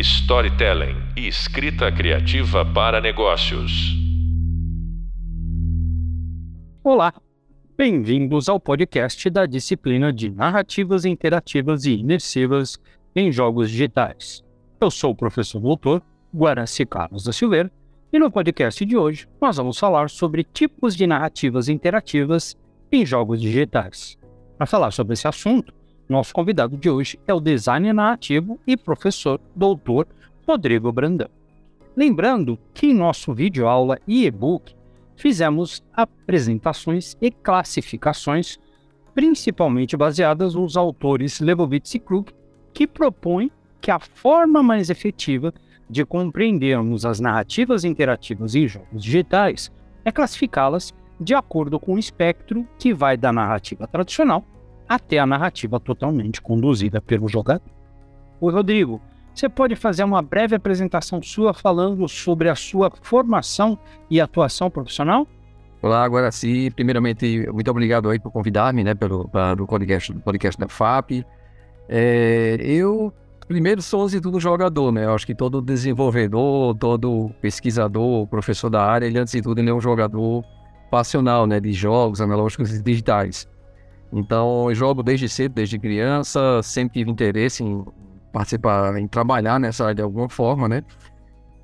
[0.00, 3.94] storytelling e escrita criativa para negócios.
[6.82, 7.12] Olá,
[7.76, 12.78] bem-vindos ao podcast da disciplina de Narrativas Interativas e Imersivas
[13.14, 14.42] em Jogos Digitais.
[14.80, 16.02] Eu sou o professor doutor
[16.34, 17.70] Guaraci Carlos da Silveira
[18.10, 22.56] e no podcast de hoje nós vamos falar sobre tipos de narrativas interativas
[22.90, 24.16] em jogos digitais.
[24.56, 25.74] Para falar sobre esse assunto,
[26.10, 30.08] nosso convidado de hoje é o designer narrativo e professor doutor
[30.46, 31.28] Rodrigo Brandão.
[31.96, 34.74] Lembrando que em nosso vídeo aula e e-book
[35.14, 38.58] fizemos apresentações e classificações,
[39.14, 42.32] principalmente baseadas nos autores Lebovitz e Krug,
[42.72, 45.54] que propõem que a forma mais efetiva
[45.88, 49.70] de compreendermos as narrativas interativas em jogos digitais
[50.04, 54.44] é classificá-las de acordo com o espectro que vai da narrativa tradicional
[54.90, 57.62] até a narrativa totalmente conduzida pelo jogador.
[58.40, 59.00] Oi, Rodrigo,
[59.32, 63.78] você pode fazer uma breve apresentação sua falando sobre a sua formação
[64.10, 65.28] e atuação profissional?
[65.80, 66.72] Olá, agora sim.
[66.72, 71.24] Primeiramente, muito obrigado aí por convidar-me, né, pelo para o podcast, podcast da FAP.
[71.88, 73.12] É, eu
[73.46, 75.04] primeiro sou antes de tudo jogador, né?
[75.04, 79.70] Eu acho que todo desenvolvedor, todo pesquisador, professor da área, ele antes de tudo ele
[79.70, 80.44] é um jogador
[80.90, 83.48] passional, né, de jogos analógicos e digitais.
[84.12, 87.84] Então, eu jogo desde cedo, desde criança, sempre tive interesse em
[88.32, 90.82] participar, em trabalhar nessa área de alguma forma, né?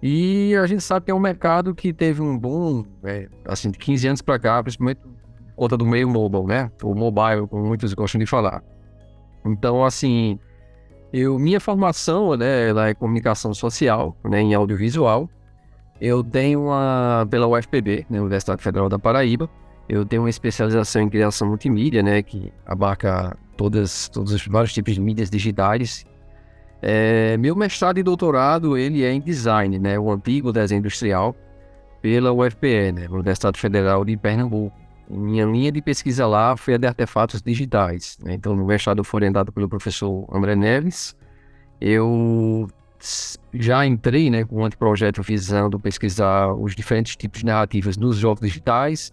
[0.03, 3.79] E a gente sabe que é um mercado que teve um boom, é, assim, de
[3.79, 6.71] 15 anos para cá, principalmente por conta do meio mobile, né?
[6.83, 8.63] O mobile, como muitos gostam de falar.
[9.45, 10.39] Então, assim,
[11.13, 15.29] eu, minha formação, né, ela é comunicação social, né, em audiovisual.
[16.01, 19.49] Eu tenho uma, pela UFPB, né, Universidade Federal da Paraíba,
[19.89, 24.95] eu tenho uma especialização em criação multimídia, né, que abarca todas, todos os vários tipos
[24.95, 26.05] de mídias digitais.
[26.83, 31.37] É, meu mestrado e doutorado, ele é em design, né, o antigo desenho industrial,
[32.03, 34.77] pela UFPE, né, Universidade Federal de Pernambuco.
[35.09, 38.19] Minha linha de pesquisa lá foi a de artefatos digitais.
[38.25, 38.35] Né?
[38.35, 41.17] Então, no mestrado foi orientado pelo professor André Neves.
[41.81, 42.69] Eu
[43.55, 48.41] já entrei né, com um anteprojeto visando pesquisar os diferentes tipos de narrativas nos jogos
[48.41, 49.13] digitais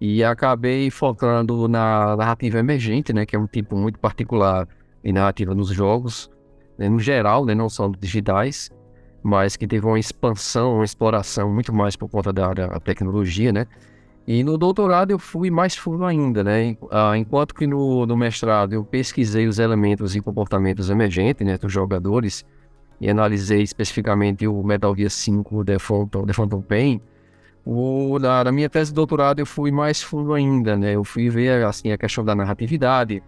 [0.00, 4.66] e acabei focando na narrativa emergente, né, que é um tipo muito particular
[5.04, 6.30] de narrativa nos jogos,
[6.78, 8.70] né, no geral, né, não só digitais,
[9.22, 13.66] mas que teve uma expansão, uma exploração muito mais por conta da, da tecnologia, né?
[14.26, 16.76] E no doutorado eu fui mais fundo ainda, né?
[16.90, 21.72] Ah, enquanto que no, no mestrado eu pesquisei os elementos e comportamentos emergentes, né, dos
[21.72, 22.46] jogadores,
[23.00, 27.00] e analisei especificamente o Metal Gear 5 The Phantom, The Phantom Pain,
[27.64, 30.94] o, na, na, minha tese de doutorado eu fui mais fundo ainda, né?
[30.94, 33.22] Eu fui ver assim a questão da narratividade,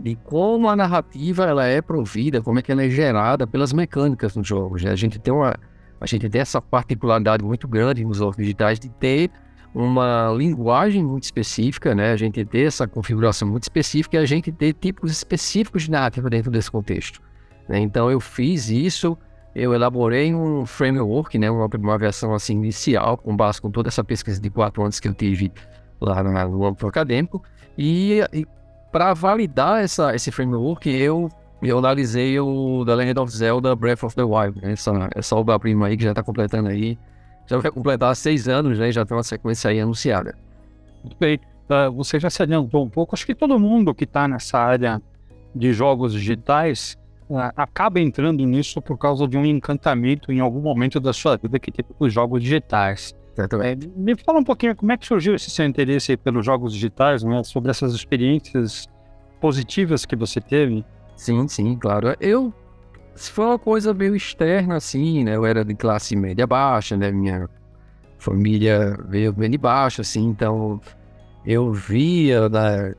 [0.00, 4.36] de como a narrativa ela é provida, como é que ela é gerada pelas mecânicas
[4.36, 4.82] nos jogos.
[4.82, 4.90] Né?
[4.90, 5.56] A gente tem uma,
[6.00, 9.30] a gente tem essa particularidade muito grande nos jogos digitais de ter
[9.74, 12.12] uma linguagem muito específica, né?
[12.12, 16.30] A gente ter essa configuração muito específica e a gente ter tipos específicos de narrativa
[16.30, 17.20] dentro desse contexto.
[17.68, 17.80] Né?
[17.80, 19.16] Então eu fiz isso
[19.56, 24.04] eu elaborei um framework, né, uma, uma versão assim inicial, com base com toda essa
[24.04, 25.50] pesquisa de quatro anos que eu tive
[25.98, 27.42] lá no, âmbito acadêmico,
[27.78, 28.46] e, e
[28.92, 31.30] para validar essa, esse framework, eu,
[31.62, 35.86] eu analisei o The Legend of Zelda Breath of the Wild, né, essa, essa obra-prima
[35.86, 36.98] aí que já está completando aí,
[37.46, 40.36] já vai completar seis anos, né, já tem uma sequência aí anunciada.
[41.18, 41.40] Bem,
[41.70, 45.00] uh, você já se adiantou um pouco, acho que todo mundo que está nessa área
[45.54, 46.98] de jogos digitais
[47.56, 51.72] acaba entrando nisso por causa de um encantamento em algum momento da sua vida que
[51.72, 53.14] teve os jogos digitais.
[53.62, 57.22] É, me fala um pouquinho como é que surgiu esse seu interesse pelos jogos digitais,
[57.22, 57.42] né?
[57.44, 58.86] sobre essas experiências
[59.40, 60.84] positivas que você teve.
[61.16, 62.14] Sim, sim, claro.
[62.20, 62.52] Eu
[63.14, 65.36] foi uma coisa meio externa, assim, né?
[65.36, 67.10] Eu era de classe média baixa, né?
[67.10, 67.48] Minha
[68.18, 70.80] família veio bem de baixo, assim, então
[71.44, 72.94] eu via né,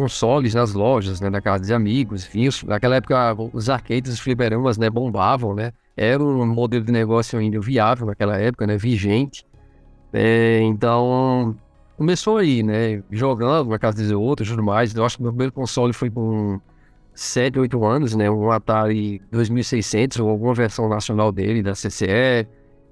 [0.00, 4.78] consoles nas lojas, né, na casa de amigos, enfim, naquela época os arcades, os fliperamas,
[4.78, 9.44] né, bombavam, né, era um modelo de negócio ainda viável naquela época, né, vigente,
[10.10, 11.54] é, então
[11.98, 15.52] começou aí, né, jogando na casa de outros tudo mais, eu acho que meu primeiro
[15.52, 16.58] console foi com
[17.14, 22.48] 7, 8 anos, né, um Atari 2600 ou alguma versão nacional dele, da CCE,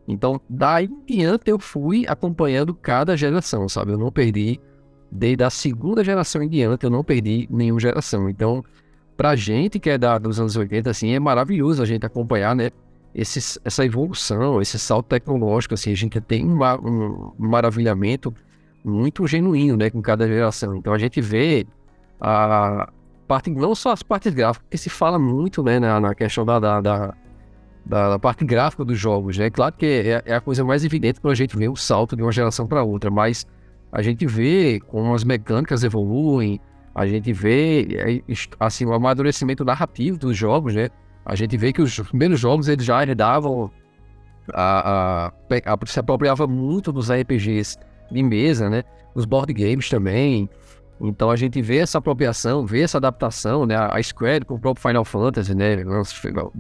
[0.06, 4.60] então daí em diante eu fui acompanhando cada geração, sabe, eu não perdi
[5.10, 8.28] desde a segunda geração em diante, eu não perdi nenhuma geração.
[8.28, 8.64] Então,
[9.16, 12.70] pra gente que é da, dos anos 80, assim, é maravilhoso a gente acompanhar, né?
[13.14, 18.32] Esse, essa evolução, esse salto tecnológico, assim, a gente tem um, um, maravilhamento
[18.84, 20.76] muito genuíno, né, com cada geração.
[20.76, 21.66] Então, a gente vê
[22.20, 22.90] a
[23.26, 26.60] parte, não só as partes gráficas, porque se fala muito, né, na, na questão da,
[26.60, 27.14] da, da
[27.88, 29.48] da, parte gráfica dos jogos, né?
[29.48, 32.22] Claro que é, é a coisa mais evidente quando a gente vê o salto de
[32.22, 33.46] uma geração para outra, mas
[33.90, 36.60] a gente vê como as mecânicas evoluem,
[36.94, 40.88] a gente vê é, assim o amadurecimento narrativo dos jogos, né?
[41.24, 43.70] A gente vê que os primeiros jogos eles já heredavam
[44.52, 47.78] a, a, a se apropriava muito dos RPGs
[48.10, 48.82] de mesa, né?
[49.14, 50.48] Os board games também.
[51.00, 53.76] Então a gente vê essa apropriação, vê essa adaptação, né?
[53.76, 55.76] A Square com o próprio Final Fantasy, né?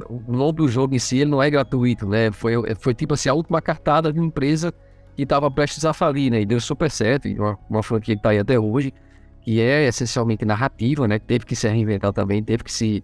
[0.08, 2.30] O nome do jogo em si ele não é gratuito, né?
[2.30, 4.72] Foi, foi tipo assim, a última cartada de uma empresa
[5.18, 6.42] que estava prestes a falir, né?
[6.42, 8.94] E deu super certo, uma, uma franquia que está aí até hoje,
[9.42, 11.18] que é essencialmente narrativa, né?
[11.18, 13.02] Teve que se reinventar também, teve que se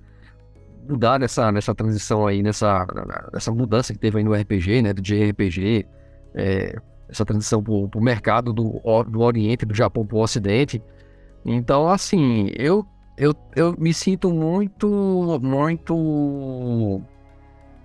[0.88, 2.86] mudar nessa, nessa transição aí, nessa,
[3.32, 4.92] nessa mudança que teve aí no RPG, né?
[4.92, 5.88] Do JRPG,
[6.36, 6.76] é,
[7.08, 10.80] essa transição para o mercado do, do Oriente, do Japão para o Ocidente.
[11.44, 12.86] Então, assim, eu,
[13.18, 17.02] eu, eu me sinto muito, muito,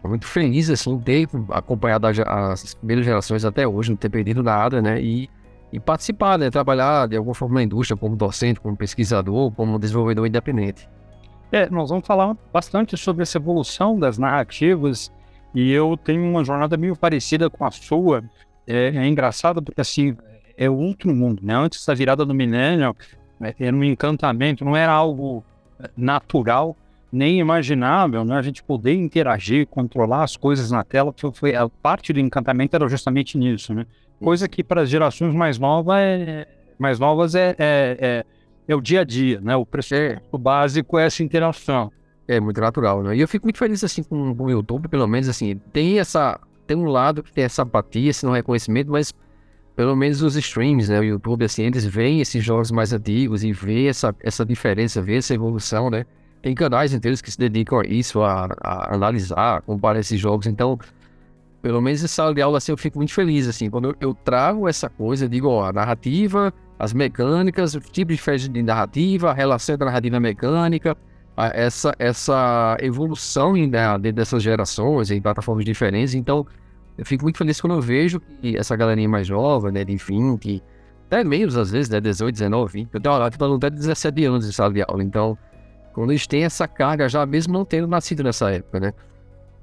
[0.08, 5.02] muito feliz, assim, ter acompanhado as primeiras gerações até hoje, não ter perdido nada, né?
[5.02, 5.30] E,
[5.74, 6.50] e participar, né?
[6.50, 10.88] Trabalhar de alguma forma na indústria, como docente, como pesquisador, como desenvolvedor independente.
[11.52, 15.12] É, nós vamos falar bastante sobre essa evolução das narrativas
[15.54, 18.24] e eu tenho uma jornada meio parecida com a sua.
[18.68, 20.16] É, é engraçado porque, assim,
[20.56, 21.56] é outro mundo, né?
[21.56, 22.96] Antes da virada do milênio,
[23.40, 25.44] né, era um encantamento, não era algo
[25.82, 26.76] eh, natural,
[27.12, 28.38] nem imaginável, né?
[28.38, 32.76] A gente poder interagir, controlar as coisas na tela, foi, foi a parte do encantamento
[32.76, 33.86] era justamente nisso, né?
[34.22, 36.48] Coisa que para as gerações mais novas é,
[36.78, 38.26] mais novas é, é, é,
[38.68, 39.56] é o dia a dia, né?
[39.56, 40.22] O preço é.
[40.38, 41.92] básico é essa interação.
[42.28, 43.16] É muito natural, né?
[43.16, 46.40] E eu fico muito feliz assim com, com o YouTube, pelo menos assim, tem essa
[46.68, 49.12] tem um lado que tem essa apatia, esse não reconhecimento, mas
[49.76, 51.00] pelo menos os streams, né?
[51.00, 55.16] O YouTube, assim, eles veem esses jogos mais antigos e vê essa, essa diferença, vê
[55.16, 56.06] essa evolução, né?
[56.42, 60.48] Tem canais inteiros que se dedicam a isso, a, a analisar, comparar esses jogos.
[60.48, 60.80] Então,
[61.62, 63.70] pelo menos essa sala de aula, assim, eu fico muito feliz, assim.
[63.70, 68.14] Quando eu, eu trago essa coisa, eu digo, ó, a narrativa, as mecânicas, o tipo
[68.14, 70.98] de de narrativa, a relação da narrativa e mecânica,
[71.36, 76.14] a, essa, essa evolução né, dessas gerações, em plataformas diferentes.
[76.14, 76.48] Então,
[76.98, 80.64] eu fico muito feliz quando eu vejo que essa galerinha mais nova, né, de 20,
[81.08, 84.26] até menos às vezes, né, 18, 19, 20, eu tenho uma tipo, até de 17
[84.26, 85.38] anos de sala de aula, então,
[85.94, 88.94] quando eles têm essa carga já, mesmo não tendo nascido nessa época, né.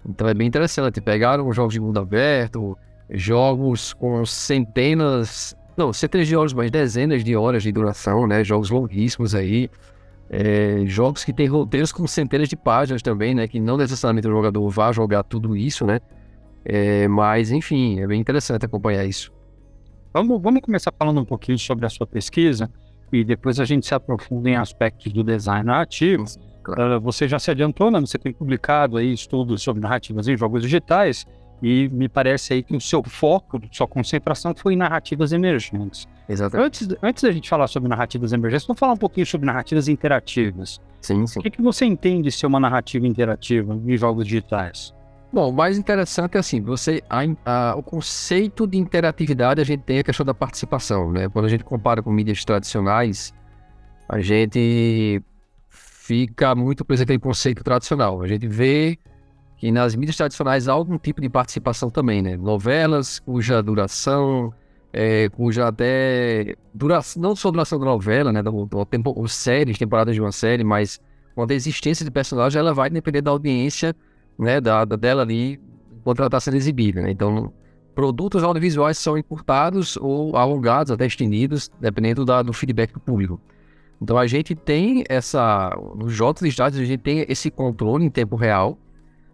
[0.08, 2.76] Então é bem interessante, pegaram jogos de mundo aberto,
[3.10, 8.70] jogos com centenas, não, centenas de horas, mas dezenas de horas de duração, né, jogos
[8.70, 9.68] longuíssimos aí,
[10.30, 14.30] é, jogos que têm roteiros com centenas de páginas também, né, que não necessariamente o
[14.30, 16.00] jogador vá jogar tudo isso, né,
[16.64, 19.32] é, mas, enfim, é bem interessante acompanhar isso.
[20.12, 22.70] Vamos, vamos começar falando um pouquinho sobre a sua pesquisa
[23.12, 26.24] e depois a gente se aprofunda em aspectos do design narrativo.
[26.62, 26.96] Claro.
[26.96, 28.00] Uh, você já se adiantou, né?
[28.00, 31.26] Você tem publicado aí estudos sobre narrativas em jogos digitais
[31.62, 36.06] e me parece aí que o seu foco, sua concentração foi em narrativas emergentes.
[36.28, 36.66] Exatamente.
[36.66, 40.80] Antes, antes da gente falar sobre narrativas emergentes, vamos falar um pouquinho sobre narrativas interativas.
[41.00, 41.38] Sim, sim.
[41.38, 44.95] O que, que você entende ser uma narrativa interativa em jogos digitais?
[45.36, 49.82] Bom, o mais interessante é assim, você a, a, o conceito de interatividade a gente
[49.82, 51.28] tem a questão da participação, né?
[51.28, 53.34] Quando a gente compara com mídias tradicionais,
[54.08, 55.22] a gente
[55.68, 58.22] fica muito preso aquele conceito tradicional.
[58.22, 58.98] A gente vê
[59.58, 62.34] que nas mídias tradicionais há algum tipo de participação também, né?
[62.38, 64.54] Novelas cuja duração,
[64.90, 68.42] é, cuja até duração, não só duração da novela, né?
[68.42, 70.98] Do, do tempo, ou séries, temporadas de uma série, mas
[71.34, 73.94] quando a existência de personagem ela vai depender da audiência
[74.38, 75.60] né, da, dela ali
[75.98, 77.02] enquanto ela está sendo exibida.
[77.02, 77.10] Né?
[77.10, 77.52] Então,
[77.94, 83.40] produtos audiovisuais são encurtados ou alongados, até estendidos, dependendo da, do feedback do público.
[84.00, 88.36] Então, a gente tem essa, nos jogos digitais, a gente tem esse controle em tempo
[88.36, 88.78] real.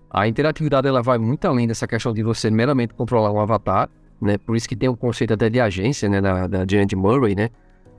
[0.08, 3.88] A interatividade ela vai muito além dessa questão de você meramente controlar um avatar,
[4.20, 4.38] né?
[4.38, 6.64] Por isso que tem o um conceito até de agência, né, da, da
[6.96, 7.50] Murray, né?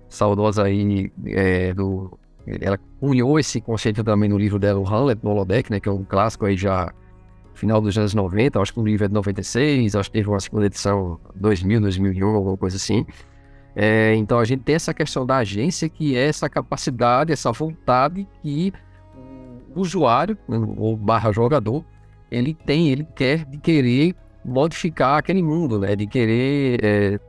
[0.07, 2.17] Saudosa aí é, do
[2.61, 5.91] ela cunhou esse conceito também no livro dela, o Hamlet, no Holodeck, né, que é
[5.91, 6.93] um clássico aí já
[7.53, 10.39] final dos anos 90, acho que o livro é de 96, acho que teve uma
[10.39, 13.05] segunda edição 2000, 2001, alguma coisa assim.
[13.75, 18.27] É, então a gente tem essa questão da agência, que é essa capacidade, essa vontade
[18.41, 18.73] que
[19.75, 21.83] o usuário, né, ou barra jogador,
[22.29, 25.95] ele tem, ele quer de querer modificar aquele mundo, né?
[25.95, 27.19] De querer é,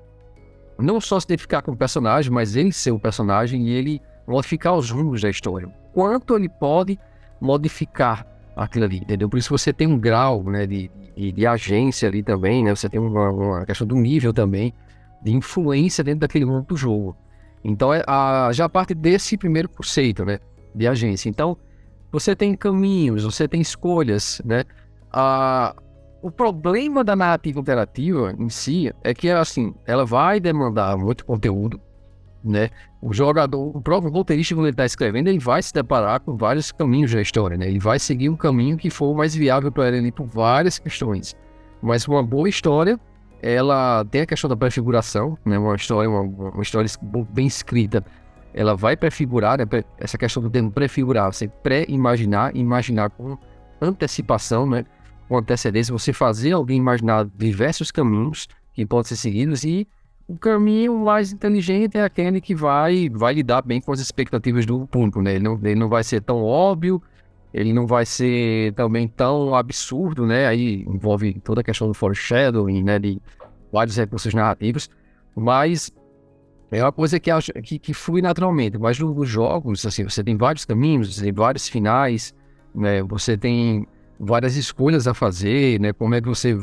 [0.78, 4.74] não só se identificar com o personagem, mas ele ser o personagem e ele modificar
[4.74, 5.68] os rumos da história.
[5.92, 6.98] Quanto ele pode
[7.40, 8.26] modificar
[8.56, 9.28] aquilo ali, entendeu?
[9.28, 12.74] Por isso você tem um grau né, de, de, de agência ali também, né?
[12.74, 14.72] Você tem uma, uma, questão do nível também
[15.22, 17.16] de influência dentro daquele mundo do jogo.
[17.62, 20.38] Então, é a, já parte desse primeiro conceito, né?
[20.74, 21.28] De agência.
[21.28, 21.56] Então,
[22.12, 24.64] você tem caminhos, você tem escolhas, né?
[25.10, 25.74] A,
[26.20, 31.80] o problema da narrativa interativa em si é que, assim, ela vai demandar muito conteúdo,
[32.44, 32.70] né?
[33.00, 36.70] O jogador, o próprio roteirista, quando ele está escrevendo, ele vai se deparar com vários
[36.70, 37.66] caminhos da história, né?
[37.66, 41.34] Ele vai seguir um caminho que for mais viável para ele por várias questões.
[41.82, 43.00] Mas uma boa história,
[43.42, 45.58] ela tem a questão da prefiguração, né?
[45.58, 46.90] Uma história, uma, uma história
[47.30, 48.04] bem escrita,
[48.52, 49.64] ela vai prefigurar, né?
[49.98, 53.36] essa questão do termo prefigurar, você pré-imaginar, imaginar com
[53.80, 54.84] antecipação, né?
[55.28, 59.88] Com antecedência, você fazer alguém imaginar diversos caminhos que podem ser seguidos e
[60.26, 64.86] o caminho mais inteligente é aquele que vai, vai lidar bem com as expectativas do
[64.86, 65.34] público, né?
[65.34, 67.02] Ele não, ele não vai ser tão óbvio,
[67.52, 70.46] ele não vai ser também tão absurdo, né?
[70.46, 72.98] Aí envolve toda a questão do foreshadowing, né?
[72.98, 73.20] De
[73.70, 74.88] vários recursos narrativos,
[75.36, 75.92] mas
[76.70, 77.30] é uma coisa que,
[77.62, 78.78] que, que flui naturalmente.
[78.78, 82.34] Mas nos jogos, assim, você tem vários caminhos, você tem vários finais,
[82.74, 83.02] né?
[83.02, 83.86] Você tem
[84.18, 85.92] várias escolhas a fazer, né?
[85.92, 86.58] Como é que você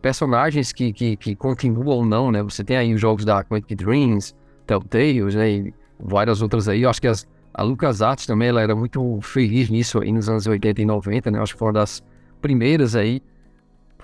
[0.00, 2.42] personagens que, que, que continuam ou não, né?
[2.42, 4.34] Você tem aí os jogos da Quantic Dreams,
[4.66, 5.50] Telltales, né?
[5.50, 6.82] E várias outras aí.
[6.82, 10.46] Eu acho que as, a LucasArts também, ela era muito feliz nisso aí nos anos
[10.46, 11.38] 80 e 90, né?
[11.38, 12.02] Eu acho que foi uma das
[12.40, 13.20] primeiras aí,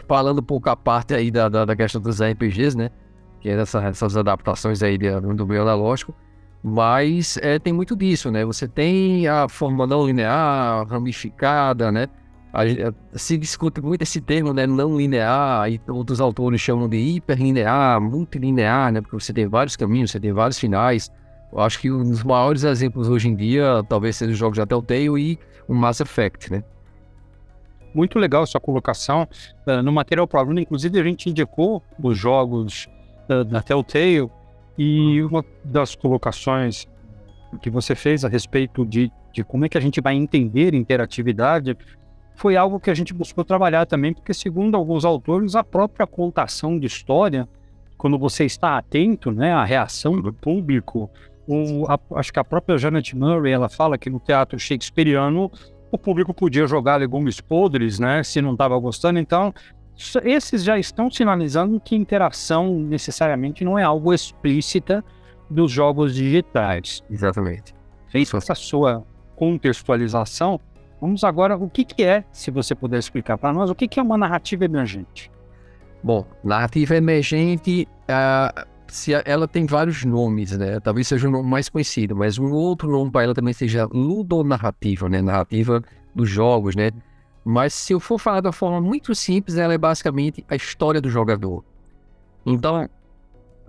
[0.09, 2.91] falando um pouco a parte aí da, da, da questão dos RPGs, né?
[3.41, 6.15] Que é dessa, essas adaptações aí do, do meio analógico.
[6.63, 8.45] Mas é, tem muito disso, né?
[8.45, 12.09] Você tem a forma não linear, ramificada, né?
[13.15, 18.93] Se discute muito esse termo, né, não linear, e outros autores chamam de hiperlinear, multilinear,
[18.93, 21.11] né, porque você tem vários caminhos, você tem vários finais.
[21.53, 24.67] Eu acho que um dos maiores exemplos hoje em dia talvez seja os jogos da
[24.67, 26.63] Telltale e o Mass Effect, né.
[27.95, 29.29] Muito legal sua colocação.
[29.67, 32.89] Uh, no Material Problem, inclusive, a gente indicou os jogos
[33.29, 34.29] uh, da Telltale
[34.77, 36.89] e uma das colocações
[37.63, 41.77] que você fez a respeito de, de como é que a gente vai entender interatividade
[42.35, 46.79] foi algo que a gente buscou trabalhar também, porque, segundo alguns autores, a própria contação
[46.79, 47.49] de história,
[47.97, 51.09] quando você está atento né, à reação do público,
[51.89, 55.51] a, acho que a própria Janet Murray ela fala que no teatro shakespeariano
[55.91, 59.19] o público podia jogar legumes podres, né, se não estava gostando.
[59.19, 59.55] Então,
[60.25, 65.05] esses já estão sinalizando que interação necessariamente não é algo explícita
[65.49, 67.03] dos jogos digitais.
[67.09, 67.75] Exatamente.
[68.09, 69.05] Feita essa sua
[69.37, 70.61] contextualização,
[71.01, 74.01] Vamos agora, o que, que é, se você puder explicar para nós, o que, que
[74.01, 75.31] é uma narrativa emergente?
[76.03, 80.79] Bom, narrativa emergente, uh, se ela tem vários nomes, né?
[80.81, 85.09] Talvez seja o nome mais conhecido, mas um outro nome para ela também seja ludonarrativa,
[85.09, 85.21] né?
[85.21, 85.83] Narrativa
[86.15, 86.91] dos jogos, né?
[87.45, 91.11] Mas se eu for falar de forma muito simples, ela é basicamente a história do
[91.11, 91.65] jogador.
[92.47, 92.89] Então,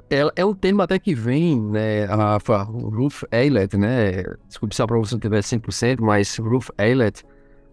[0.10, 4.82] ela é um termo até que vem, né, a, a Ruth Eilert, né, desculpe se
[4.82, 7.24] a pronúncia não tiver 100%, mas Ruth Eilert,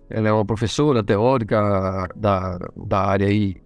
[0.08, 3.56] ela é uma professora teórica da, da área aí,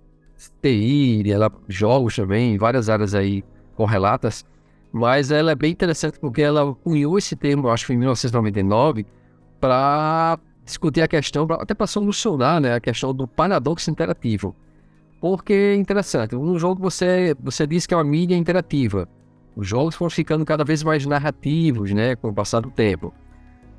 [0.61, 3.44] TI, ela jogos também, várias áreas aí
[3.75, 4.44] correlatas,
[4.92, 9.06] mas ela é bem interessante porque ela cunhou esse termo, acho que em 1999,
[9.61, 14.54] para discutir a questão, até para solucionar né, a questão do paradoxo interativo.
[15.20, 19.08] Porque é interessante, um jogo você, você diz que é uma mídia interativa.
[19.54, 23.12] Os jogos foram ficando cada vez mais narrativos, né, com o passar do tempo.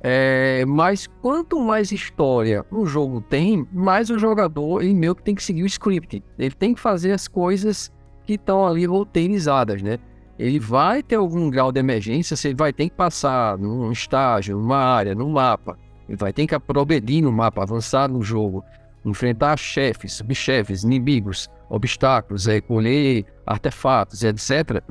[0.00, 5.34] É, mas quanto mais história um jogo tem, mais o jogador ele meio que tem
[5.34, 6.22] que seguir o script.
[6.38, 7.92] Ele tem que fazer as coisas
[8.24, 9.98] que estão ali roteirizadas, né?
[10.38, 14.76] Ele vai ter algum grau de emergência, você vai ter que passar num estágio, numa
[14.76, 15.76] área, num mapa.
[16.08, 18.62] Ele vai ter que progredir no mapa, avançar no jogo
[19.04, 24.82] enfrentar chefes, subchefes, inimigos, obstáculos, recolher artefatos, etc.,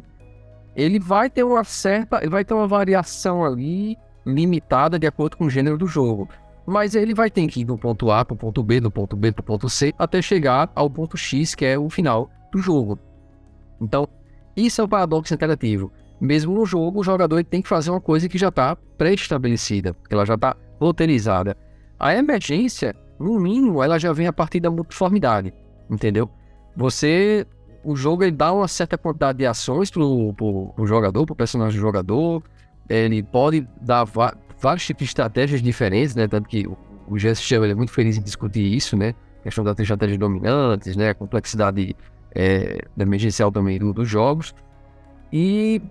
[0.75, 5.45] ele vai ter uma certa, ele vai ter uma variação ali limitada de acordo com
[5.45, 6.29] o gênero do jogo.
[6.67, 9.15] Mas ele vai ter que ir do ponto A para o ponto B, do ponto
[9.15, 12.59] B para o ponto C, até chegar ao ponto X, que é o final do
[12.59, 12.99] jogo.
[13.81, 14.07] Então,
[14.55, 15.91] isso é o paradoxo interativo.
[16.19, 20.13] Mesmo no jogo, o jogador tem que fazer uma coisa que já está pré-estabelecida, que
[20.13, 21.55] ela já está roteirizada.
[21.99, 25.53] A emergência no mínimo, ela já vem a partir da multiformidade,
[25.89, 26.29] entendeu?
[26.75, 27.45] Você,
[27.83, 31.79] o jogo ele dá uma certa quantidade de ações pro, pro, pro jogador, pro personagem
[31.79, 32.43] do jogador,
[32.87, 34.05] ele pode dar
[34.59, 36.27] vários tipos de estratégias diferentes, né?
[36.27, 39.13] Tanto que o, chama ele é muito feliz em discutir isso, né?
[39.39, 41.09] A questão das estratégias dominantes, né?
[41.09, 41.95] A complexidade
[42.35, 44.53] é, emergencial também do, dos jogos.
[45.33, 45.81] E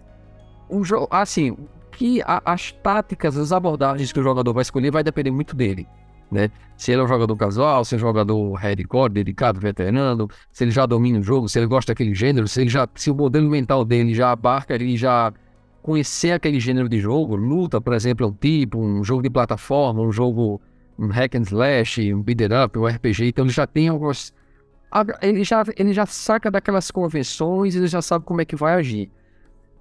[0.68, 1.56] o jogo, assim,
[1.90, 5.87] que a, as táticas, as abordagens que o jogador vai escolher vai depender muito dele
[6.30, 6.50] né?
[6.76, 10.71] Se ele é um jogador casual, se é um jogador hardcore, dedicado, veterano, se ele
[10.71, 13.49] já domina o jogo, se ele gosta daquele gênero, se ele já, se o modelo
[13.49, 15.33] mental dele já abarca ele já
[15.83, 20.02] conhecer aquele gênero de jogo, luta, por exemplo, é um tipo, um jogo de plataforma,
[20.02, 20.61] um jogo
[20.99, 24.33] um hack and slash, um beat up, um RPG, então ele já tem algumas
[25.21, 29.11] ele já, ele já saca daquelas convenções, ele já sabe como é que vai agir.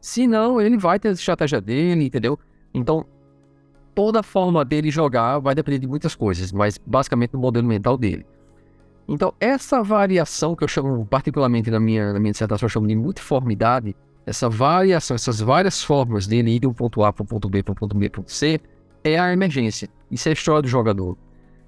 [0.02, 2.38] Se não, ele vai ter a estratégia dele, entendeu?
[2.74, 3.06] Então,
[3.96, 7.98] toda a forma dele jogar vai depender de muitas coisas, mas basicamente do modelo mental
[7.98, 8.26] dele.
[9.08, 12.96] Então, essa variação que eu chamo, particularmente na minha, na minha dissertação, eu chamo de
[12.96, 17.48] multiformidade, essa variação, essas várias formas dele ir de um ponto A para um ponto
[17.48, 18.60] B, para um ponto B, para um ponto C,
[19.04, 19.88] é a emergência.
[20.10, 21.16] Isso é a história do jogador.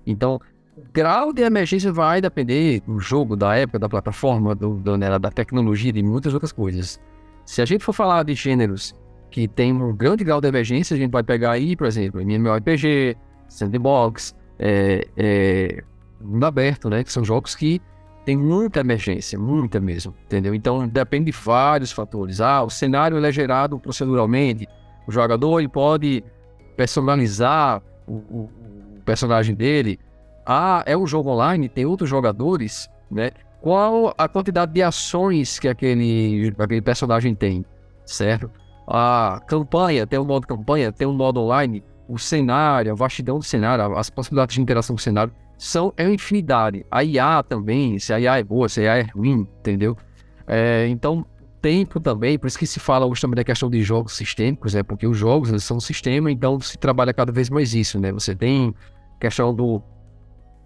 [0.05, 0.41] Então,
[0.75, 5.17] o grau de emergência vai depender do jogo, da época, da plataforma, do, do, né,
[5.19, 7.00] da tecnologia, de muitas outras coisas.
[7.46, 8.96] Se a gente for falar de gêneros
[9.38, 13.15] que tem um grande grau de emergência, a gente vai pegar aí, por exemplo, MMORPG,
[13.48, 15.84] Sandbox, é, é,
[16.20, 17.03] mundo aberto, né?
[17.03, 17.79] Que são jogos que
[18.25, 20.56] tem muita emergência, muita mesmo, entendeu?
[20.56, 22.41] Então depende de vários fatores.
[22.41, 24.67] Ah, o cenário é gerado proceduralmente,
[25.08, 26.24] o jogador ele pode
[26.75, 28.50] personalizar o, o,
[28.98, 30.00] o personagem dele.
[30.48, 33.29] Ah, é um jogo online, tem outros jogadores, né?
[33.62, 37.63] Qual a quantidade de ações que aquele, aquele personagem tem,
[38.03, 38.50] certo?
[38.88, 43.44] A campanha, tem um modo campanha, tem um modo online, o cenário, a vastidão do
[43.44, 46.86] cenário, as possibilidades de interação com o cenário são é uma infinidade.
[46.89, 49.98] A IA também, se a IA é boa, se a IA é ruim, entendeu?
[50.48, 51.25] É, então,
[51.62, 54.84] tempo também, por isso que se fala hoje também da questão de jogos sistêmicos, é
[54.84, 58.12] porque os jogos eles são um sistema, então se trabalha cada vez mais isso, né?
[58.12, 58.74] Você tem
[59.20, 59.82] questão do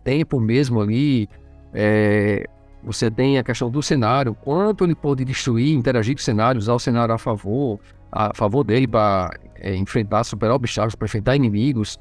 [0.04, 1.28] tempo mesmo ali,
[1.74, 2.46] é,
[2.84, 6.74] você tem a questão do cenário, quanto ele pode destruir, interagir com o cenário, usar
[6.74, 7.80] o cenário a favor,
[8.12, 12.00] a favor dele para é, enfrentar, superar obstáculos, para enfrentar inimigos.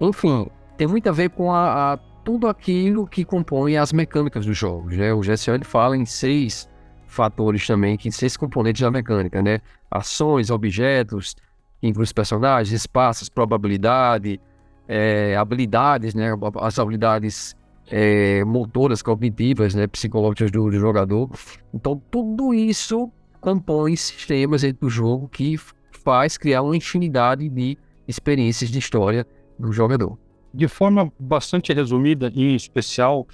[0.00, 4.52] Enfim, tem muito a ver com a, a tudo aquilo que compõe as mecânicas do
[4.52, 4.90] jogo.
[4.90, 5.12] Né?
[5.12, 6.68] O GSO ele fala em seis
[7.06, 9.60] fatores também, que seis componentes da mecânica, né?
[9.90, 11.34] Ações, objetos,
[11.82, 14.40] inclui os personagens, espaços, probabilidade,
[14.86, 16.30] é, habilidades, né?
[16.60, 17.56] As habilidades
[17.90, 19.88] é, motoras, cognitivas, né?
[19.88, 21.28] Psicológicas do, do, jogador.
[21.74, 25.58] Então, tudo isso compõe sistemas dentro do jogo que
[25.90, 27.76] faz criar uma infinidade de
[28.06, 29.26] experiências de história
[29.58, 30.18] do jogador
[30.52, 33.26] de forma bastante resumida, e em especial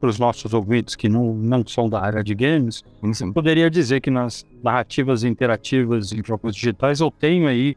[0.00, 3.32] para os nossos ouvintes que não, não são da área de games, Sim.
[3.32, 7.76] poderia dizer que nas narrativas interativas em jogos digitais eu tenho aí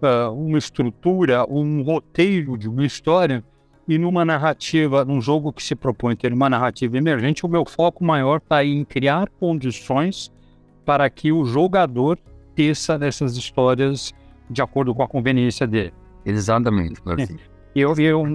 [0.00, 3.44] uh, uma estrutura, um roteiro de uma história
[3.86, 8.02] e numa narrativa, num jogo que se propõe ter uma narrativa emergente, o meu foco
[8.02, 10.32] maior está em criar condições
[10.86, 12.18] para que o jogador
[12.54, 14.14] teça essas histórias
[14.48, 15.92] de acordo com a conveniência dele.
[16.24, 17.00] Exatamente.
[17.04, 17.36] Assim.
[17.74, 18.34] Eu vi um,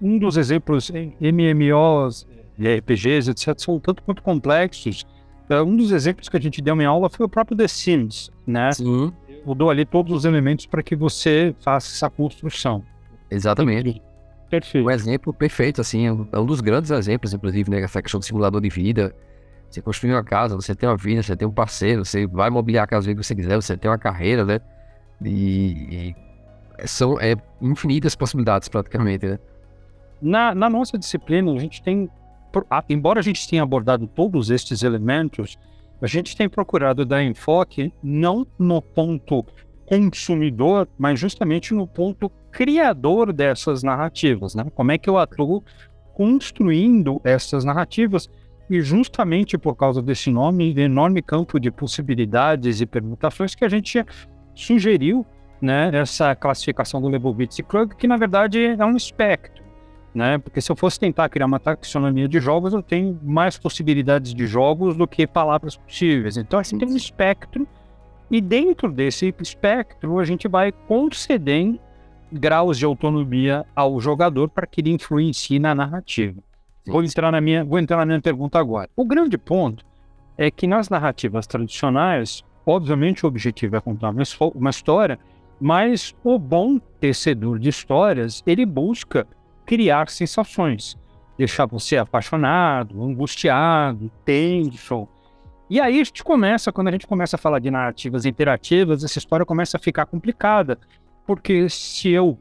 [0.00, 2.26] um dos exemplos em MMOs,
[2.58, 5.06] RPGs, etc., são tanto quanto complexos.
[5.48, 8.30] É, um dos exemplos que a gente deu em aula foi o próprio The Sims,
[8.46, 8.72] né?
[8.72, 9.12] Sim.
[9.44, 12.82] Mudou ali todos os elementos para que você faça essa construção.
[13.30, 14.00] Exatamente.
[14.48, 14.86] Perfeito.
[14.86, 17.80] Um exemplo perfeito, assim, é um dos grandes exemplos, inclusive, né?
[17.80, 19.14] Essa questão do simulador de vida.
[19.72, 22.84] Você construir uma casa, você tem uma vida, você tem um parceiro, você vai mobiliar
[22.84, 24.60] a casa que você quiser, você tem uma carreira, né?
[25.24, 26.14] E,
[26.78, 29.38] e são é, infinitas possibilidades praticamente, né?
[30.20, 32.10] Na, na nossa disciplina, a gente tem,
[32.88, 35.56] embora a gente tenha abordado todos estes elementos,
[36.02, 39.46] a gente tem procurado dar enfoque não no ponto
[39.86, 44.66] consumidor, mas justamente no ponto criador dessas narrativas, né?
[44.74, 45.64] Como é que eu atuo
[46.14, 48.28] construindo essas narrativas
[48.72, 54.02] e justamente por causa desse nome, enorme campo de possibilidades e permutações que a gente
[54.54, 55.26] sugeriu
[55.60, 59.62] né, essa classificação do Leibovitz e Krug, que na verdade é um espectro,
[60.14, 60.38] né?
[60.38, 64.46] Porque se eu fosse tentar criar uma taxonomia de jogos, eu tenho mais possibilidades de
[64.46, 66.38] jogos do que palavras possíveis.
[66.38, 67.68] Então, assim, tem um espectro
[68.30, 71.78] e dentro desse espectro a gente vai concedendo
[72.32, 76.42] graus de autonomia ao jogador para que ele influencie na narrativa.
[76.86, 78.90] Vou entrar na minha, vou entrar na minha pergunta agora.
[78.96, 79.84] O grande ponto
[80.36, 84.22] é que nas narrativas tradicionais, obviamente o objetivo é contar uma,
[84.54, 85.18] uma história,
[85.60, 89.26] mas o bom tecedor de histórias, ele busca
[89.64, 90.98] criar sensações,
[91.38, 95.06] deixar você apaixonado, angustiado, tenso.
[95.70, 99.18] E aí a gente começa, quando a gente começa a falar de narrativas interativas, essa
[99.18, 100.78] história começa a ficar complicada,
[101.24, 102.36] porque se eu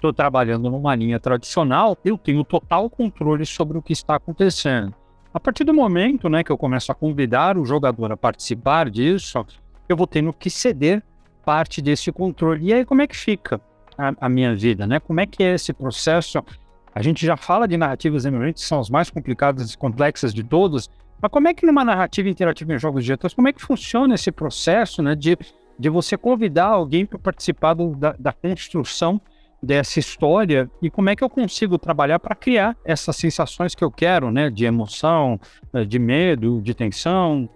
[0.00, 4.94] estou trabalhando numa linha tradicional, eu tenho total controle sobre o que está acontecendo.
[5.32, 9.46] A partir do momento né, que eu começo a convidar o jogador a participar disso,
[9.88, 11.02] eu vou tendo que ceder
[11.44, 12.66] parte desse controle.
[12.66, 13.60] E aí, como é que fica
[13.96, 14.98] a, a, minha vida, né?
[14.98, 16.42] Como é que é esse processo?
[16.94, 20.42] A gente já fala de narrativas emergentes, que são as mais complicadas e complexas de
[20.42, 20.88] todas,
[21.20, 24.32] mas como é que numa narrativa interativa em jogos digitais, como é que funciona esse
[24.32, 25.38] processo, né, de,
[25.78, 29.20] de você convidar alguém para participar do, da, da construção
[29.62, 33.90] dessa história e como é que eu consigo trabalhar para criar essas sensações que eu
[33.90, 34.50] quero, né?
[34.50, 35.38] De emoção,
[35.72, 37.48] eh, de medo, de tensão.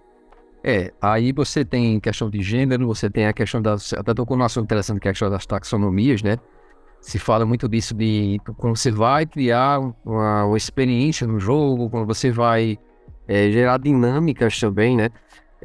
[0.63, 3.93] É, aí você tem questão de gênero, você tem a questão das.
[3.93, 6.37] Até estou com um assunto interessante que é a questão das taxonomias, né?
[7.01, 12.07] Se fala muito disso de quando você vai criar uma, uma experiência no jogo, quando
[12.07, 12.79] você vai
[13.27, 15.09] é, gerar dinâmicas também, né?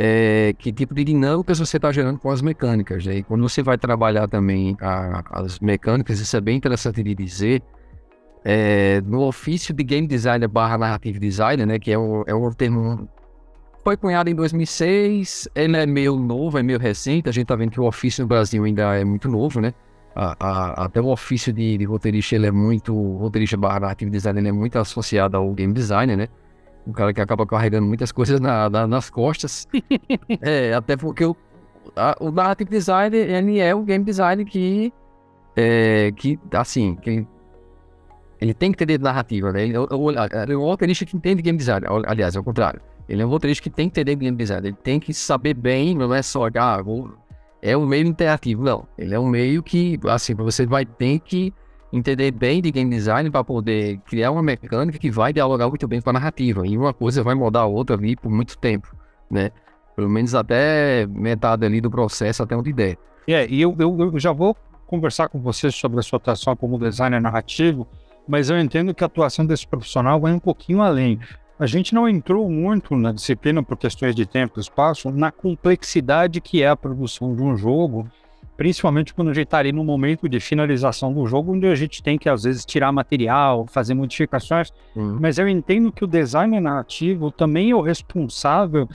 [0.03, 3.05] É, que tipo de dinâmicas você está gerando com as mecânicas.
[3.05, 3.17] Né?
[3.17, 7.63] E quando você vai trabalhar também a, as mecânicas, isso é bem interessante de dizer,
[8.43, 12.51] é, no ofício de game designer barra narrative designer, né, que é um, é um
[12.51, 13.07] termo
[13.85, 17.71] foi cunhado em 2006, ele é meio novo, é meio recente, a gente está vendo
[17.71, 19.73] que o ofício no Brasil ainda é muito novo, né?
[20.15, 24.41] A, a, até o ofício de, de, roteirista, ele é muito, roteirista barra narrative designer,
[24.41, 26.29] ele é muito associado ao game designer, né?
[26.87, 29.69] Um cara que acaba carregando muitas coisas na, na, nas costas.
[30.41, 31.37] é, até porque o,
[31.97, 34.93] a, o narrative design, ele é o game design que,
[35.57, 37.27] é, que assim, que
[38.41, 39.65] ele tem que entender narrativa, né?
[39.65, 42.81] Ele, ele é um roteirista que entende game design, aliás, é o contrário.
[43.09, 45.95] Ele é um roteirista que tem que entender game design, ele tem que saber bem,
[45.95, 47.11] não é só, ah, vou,
[47.61, 48.87] é um meio interativo, não.
[48.97, 51.53] Ele é um meio que, assim, você vai ter que
[51.93, 56.01] entender bem de game design para poder criar uma mecânica que vai dialogar muito bem
[56.01, 56.67] com a narrativa.
[56.67, 58.95] E uma coisa vai mudar a outra ali por muito tempo,
[59.31, 59.51] né?
[59.97, 62.97] Pelo menos até metade ali do processo, até onde der.
[63.27, 66.79] É, e eu, eu, eu já vou conversar com vocês sobre a sua atuação como
[66.79, 67.87] designer narrativo,
[68.27, 71.19] mas eu entendo que a atuação desse profissional vai um pouquinho além.
[71.59, 76.41] A gente não entrou muito na disciplina por questões de tempo e espaço, na complexidade
[76.41, 78.09] que é a produção de um jogo
[78.61, 82.03] principalmente quando a gente está ali no momento de finalização do jogo, onde a gente
[82.03, 84.71] tem que, às vezes, tirar material, fazer modificações.
[84.95, 85.17] Uhum.
[85.19, 88.87] Mas eu entendo que o design narrativo também é o responsável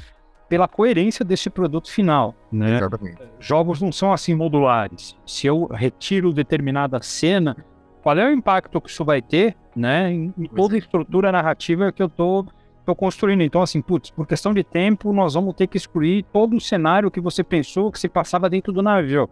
[0.48, 2.36] pela coerência desse produto final.
[2.52, 2.78] Né?
[2.78, 3.18] Exatamente.
[3.40, 5.18] Jogos não são assim modulares.
[5.26, 7.58] Se eu retiro determinada cena,
[8.04, 10.80] qual é o impacto que isso vai ter né, em, em toda a é.
[10.80, 12.46] estrutura narrativa que eu estou
[12.86, 13.42] tô construindo.
[13.42, 17.10] Então, assim, putz, por questão de tempo, nós vamos ter que excluir todo o cenário
[17.10, 19.28] que você pensou que se passava dentro do navio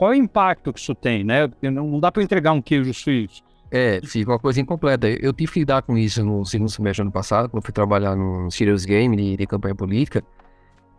[0.00, 1.46] qual é o impacto que isso tem, né?
[1.60, 3.42] Não dá para entregar um queijo suíço.
[3.70, 5.06] É, fica uma coisa incompleta.
[5.06, 8.16] Eu tive que lidar com isso no segundo semestre do ano passado, quando fui trabalhar
[8.16, 10.24] no Serious Game de, de, campanha política,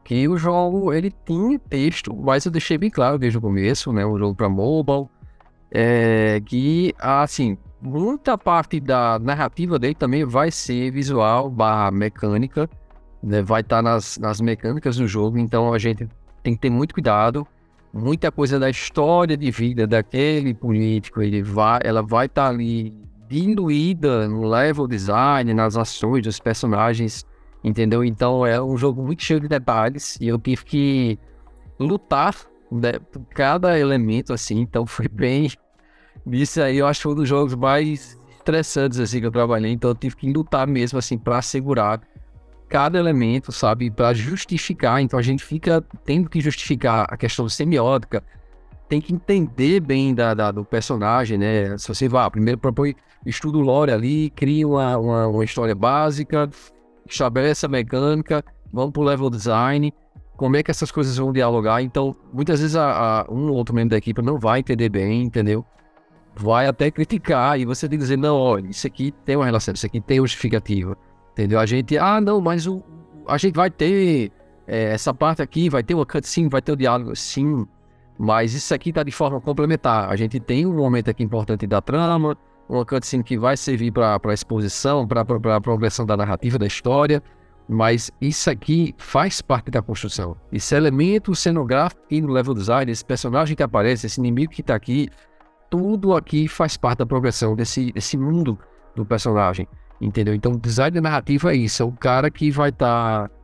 [0.04, 4.06] que o jogo, ele tinha texto, mas eu deixei bem claro desde o começo, né,
[4.06, 5.08] o jogo para mobile,
[5.72, 12.70] é, que, assim, muita parte da narrativa dele também vai ser visual barra mecânica,
[13.24, 16.08] né, vai estar tá nas, nas mecânicas do jogo, então a gente
[16.44, 17.48] tem que ter muito cuidado,
[17.94, 22.94] muita coisa da história de vida daquele político, ele vai, ela vai estar tá ali
[23.28, 27.26] diluída no level design, nas ações dos personagens,
[27.64, 28.04] entendeu?
[28.04, 31.20] Então é um jogo muito cheio de detalhes e eu tive que
[31.80, 32.36] lutar
[32.72, 35.50] né, por cada elemento assim, então foi bem
[36.28, 39.72] isso aí eu acho que foi um dos jogos mais estressantes assim que eu trabalhei,
[39.72, 42.02] então eu tive que lutar mesmo assim para assegurar
[42.72, 45.02] cada elemento, sabe, para justificar.
[45.02, 48.24] Então a gente fica tendo que justificar a questão semiótica,
[48.88, 51.78] tem que entender bem da, da do personagem, né?
[51.78, 56.50] Se você vai, primeiro propõe, estuda o lore ali, cria uma, uma, uma história básica,
[57.06, 59.94] estabelece a mecânica, vamos para o level design,
[60.38, 61.82] como é que essas coisas vão dialogar.
[61.82, 65.24] Então, muitas vezes a, a, um ou outro membro da equipe não vai entender bem,
[65.24, 65.66] entendeu?
[66.36, 69.74] Vai até criticar e você tem que dizer, não, olha, isso aqui tem uma relação,
[69.74, 70.98] isso aqui tem justificativa.
[71.32, 71.60] Entendeu?
[71.60, 72.84] A gente, ah, não, mas o,
[73.28, 74.32] a gente vai ter
[74.68, 77.66] é, essa parte aqui, vai ter uma cutscene, vai ter o diálogo, sim.
[78.18, 80.10] Mas isso aqui tá de forma complementar.
[80.10, 82.38] A gente tem um momento aqui importante da trama,
[82.70, 87.22] uma cutscene que vai servir para a exposição, para a progressão da narrativa da história.
[87.68, 90.36] Mas isso aqui faz parte da construção.
[90.52, 94.76] Esse elemento cenográfico e no level design, esse personagem que aparece, esse inimigo que está
[94.76, 95.10] aqui,
[95.70, 98.60] tudo aqui faz parte da progressão desse, desse mundo
[98.94, 99.68] do personagem.
[100.02, 100.34] Entendeu?
[100.34, 101.84] Então, design narrativo é isso.
[101.84, 103.36] É o cara que vai estar tá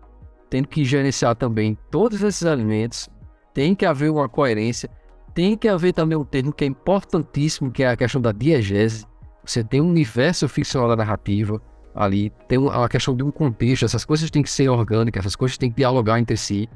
[0.49, 3.07] tendo que gerenciar também todos esses elementos.
[3.53, 4.89] Tem que haver uma coerência.
[5.35, 9.05] Tem que haver também um termo que é importantíssimo, que é a questão da diegese.
[9.45, 11.61] Você tem um universo ficcional da narrativa
[11.93, 12.31] ali.
[12.47, 13.85] Tem uma questão de um contexto.
[13.85, 15.21] Essas coisas têm que ser orgânicas.
[15.21, 16.67] Essas coisas têm que dialogar entre si.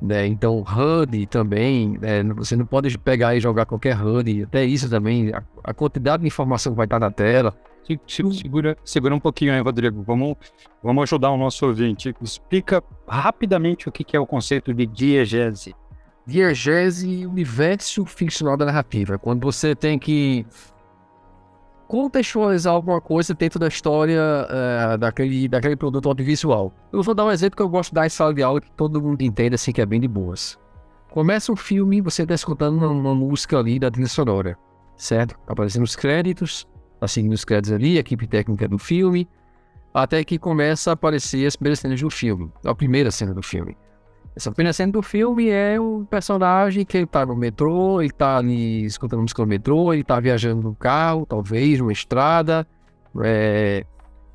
[0.00, 0.26] Né?
[0.26, 2.22] Então, HUD também, né?
[2.36, 6.26] você não pode pegar e jogar qualquer HUD, até isso também, a, a, quantidade de
[6.26, 7.56] informação que vai estar na tela,
[8.32, 10.02] Segura, segura um pouquinho aí, Rodrigo.
[10.02, 10.36] Vamos,
[10.82, 12.14] vamos ajudar o nosso ouvinte.
[12.20, 15.74] Explica rapidamente o que é o conceito de diegese.
[16.26, 19.18] Diegese é universo ficcional da narrativa.
[19.18, 20.44] Quando você tem que
[21.86, 26.72] contextualizar alguma coisa dentro da história uh, daquele, daquele produto audiovisual.
[26.92, 28.70] Eu vou dar um exemplo que eu gosto de dar em sala de aula que
[28.72, 30.58] todo mundo entende assim que é bem de boas.
[31.10, 34.58] Começa um filme, você está escutando uma, uma música ali da trilha sonora.
[34.96, 35.36] certo?
[35.46, 36.66] Aparecendo os créditos,
[37.06, 39.28] seguindo os créditos ali, a equipe técnica do filme,
[39.92, 43.76] até que começa a aparecer as primeiras cenas do filme, a primeira cena do filme.
[44.34, 48.36] Essa primeira cena do filme é um personagem que ele tá no metrô, ele tá
[48.36, 52.66] ali escutando música no metrô, ele tá viajando no carro, talvez, numa estrada,
[53.22, 53.86] é,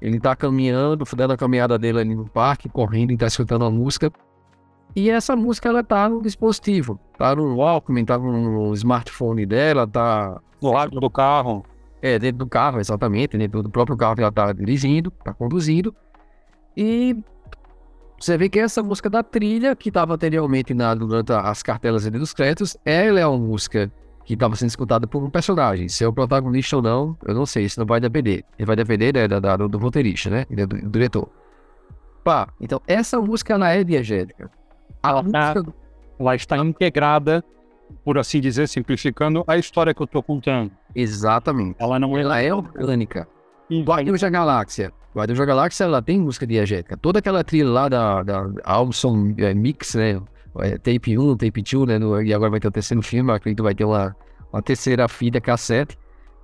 [0.02, 3.70] ele tá caminhando, dando a caminhada dele ali no parque, correndo e tá escutando a
[3.70, 4.12] música.
[4.96, 10.42] E essa música, ela tá no dispositivo, tá no Walkman, tá no smartphone dela, tá...
[10.60, 11.64] No rádio do carro.
[12.02, 15.96] É, dentro do carro, exatamente, dentro do próprio carro que ela tá dirigindo, tá conduzindo.
[16.76, 17.16] E
[18.20, 22.34] você vê que essa música da trilha, que estava anteriormente na, durante as cartelas dos
[22.34, 23.92] créditos, ela é uma música
[24.26, 25.90] que estava sendo escutada por um personagem.
[25.90, 28.46] Se é o protagonista ou não, eu não sei, isso não vai depender.
[28.58, 30.46] Ele vai depender né, da, da, do, do roteirista, né?
[30.50, 31.30] Do, do, diretor.
[32.24, 34.52] Pá, então essa música ela é diegética.
[35.02, 35.74] A ela, tá música...
[36.20, 37.44] ela está integrada,
[38.04, 40.72] por assim dizer, simplificando, a história que eu estou contando.
[40.96, 41.76] Exatamente.
[41.80, 43.28] Ela não ela é orgânica.
[43.70, 44.92] Guardiões da Galáxia.
[45.16, 46.98] Guardiões da Galáxia, ela tem música diegética.
[46.98, 50.22] Toda aquela trilha lá da, da Alson é, Mix, né?
[50.60, 52.00] É, tape 1, Tape 2, né?
[52.00, 54.16] No, e agora vai ter o terceiro filme, acredito que vai ter uma,
[54.52, 55.98] uma terceira fita cassete.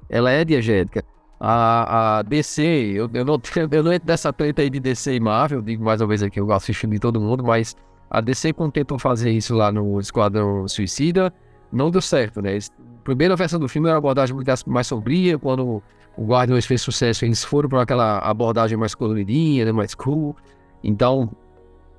[0.10, 1.04] Ela é diegética.
[1.40, 3.40] A, a DC, eu, eu, não,
[3.72, 6.40] eu não entro dessa treta aí de DC e Marvel, digo mais uma vez aqui,
[6.40, 7.76] eu assisto de todo mundo, mas
[8.10, 11.34] a DC quando tentou fazer isso lá no Esquadrão Suicida,
[11.72, 12.58] não deu certo, né?
[12.58, 15.82] A primeira versão do filme era uma abordagem mais sombria, quando
[16.18, 20.36] o Guardiões fez sucesso, eles foram para aquela abordagem mais coloridinha, né, mais cool.
[20.84, 21.30] Então,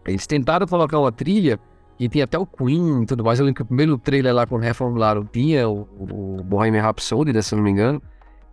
[0.04, 1.58] eles tentaram colocar uma trilha
[2.00, 3.38] e tinha até o Queen e tudo mais.
[3.38, 7.42] Eu lembro que o primeiro trailer lá quando reformularam tinha o, o Bohemian Rhapsody, né,
[7.42, 8.02] se não me engano.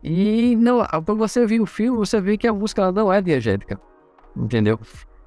[0.04, 3.80] E não, quando você viu o filme, você vê que a música não é diegética.
[4.38, 4.80] Entendeu?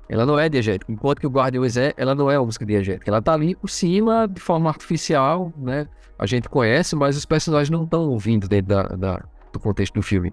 [0.09, 0.90] Ela não é diegética.
[0.90, 3.11] Enquanto que o Guardiões é, ela não é uma música diegética.
[3.11, 5.87] Ela tá ali por cima, de forma artificial, né?
[6.18, 10.03] A gente conhece, mas os personagens não estão ouvindo dentro da, da do contexto do
[10.03, 10.33] filme.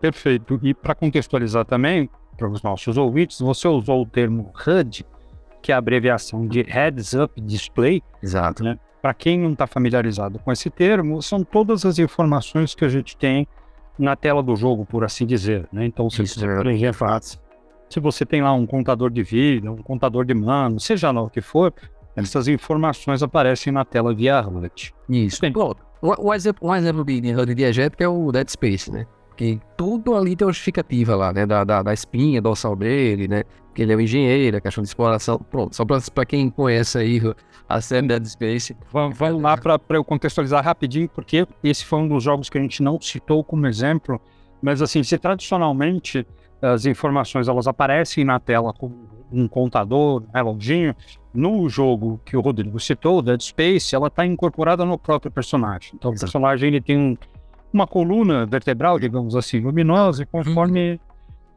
[0.00, 0.58] Perfeito.
[0.62, 5.04] E para contextualizar também, para os nossos ouvintes, você usou o termo HUD,
[5.62, 8.02] que é a abreviação de Heads Up Display.
[8.22, 8.62] Exato.
[8.62, 8.78] Né?
[9.00, 13.16] Para quem não está familiarizado com esse termo, são todas as informações que a gente
[13.16, 13.46] tem
[13.98, 15.68] na tela do jogo, por assim dizer.
[15.72, 15.86] Né?
[15.86, 17.38] Então, se Isso, você, é fácil.
[17.94, 21.30] Se você tem lá um contador de vida, um contador de mano, seja lá o
[21.30, 21.72] que for,
[22.16, 24.92] essas informações aparecem na tela via HUD.
[25.08, 25.40] Isso.
[25.40, 25.80] Bem, pronto.
[26.02, 29.06] Um, exemplo, um exemplo de HUD diegético é o Dead Space, né?
[29.36, 31.46] Que tudo ali tem uma justificativa lá, né?
[31.46, 33.44] Da, da, da espinha dorsal dele, né?
[33.72, 35.38] Que ele é um engenheiro, a questão de exploração.
[35.48, 37.22] Pronto, só para quem conhece aí
[37.68, 38.76] a série Dead Space.
[38.92, 42.60] Vamos, vamos lá para eu contextualizar rapidinho, porque esse foi um dos jogos que a
[42.60, 44.20] gente não citou como exemplo,
[44.60, 46.26] mas assim, se tradicionalmente
[46.72, 48.90] as informações elas aparecem na tela com
[49.30, 50.94] um contador, um relógio,
[51.32, 55.92] no jogo que o Rodrigo citou, Dead Space, ela está incorporada no próprio personagem.
[55.94, 56.16] Então Exato.
[56.16, 57.16] o personagem ele tem um,
[57.72, 60.98] uma coluna vertebral, digamos assim, luminosa, e conforme, uhum.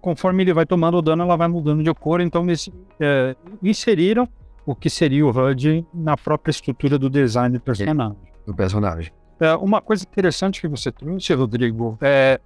[0.01, 2.19] conforme ele vai tomando dano, ela vai mudando de cor.
[2.19, 4.27] Então eles é, inseriram
[4.65, 8.17] o que seria o HUD na própria estrutura do design do personagem.
[8.45, 9.13] Do personagem.
[9.39, 12.39] É, uma coisa interessante que você trouxe, Rodrigo, é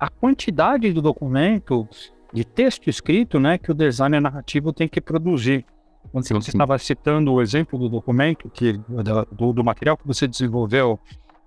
[0.00, 1.86] a quantidade do documento
[2.32, 5.64] de texto escrito né, que o designer narrativo tem que produzir.
[6.10, 6.56] Quando sim, você sim.
[6.56, 8.80] estava citando o exemplo do documento, que,
[9.30, 10.98] do, do material que você desenvolveu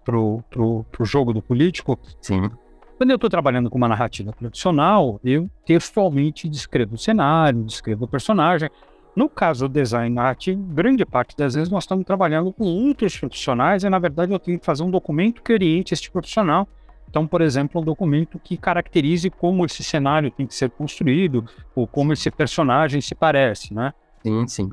[0.06, 2.50] para o jogo do político, sim.
[2.98, 8.08] quando eu estou trabalhando com uma narrativa tradicional, eu textualmente descrevo o cenário, descrevo o
[8.08, 8.70] personagem.
[9.16, 13.84] No caso do design narrativo, grande parte das vezes nós estamos trabalhando com outros profissionais
[13.84, 16.68] e, na verdade, eu tenho que fazer um documento que oriente este profissional
[17.14, 21.46] então, por exemplo, um documento que caracterize como esse cenário tem que ser construído
[21.76, 23.94] ou como esse personagem se parece, né?
[24.24, 24.72] Sim, sim.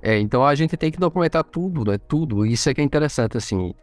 [0.00, 1.98] É, então a gente tem que documentar tudo, né?
[1.98, 2.46] Tudo.
[2.46, 3.74] Isso é que é interessante, assim.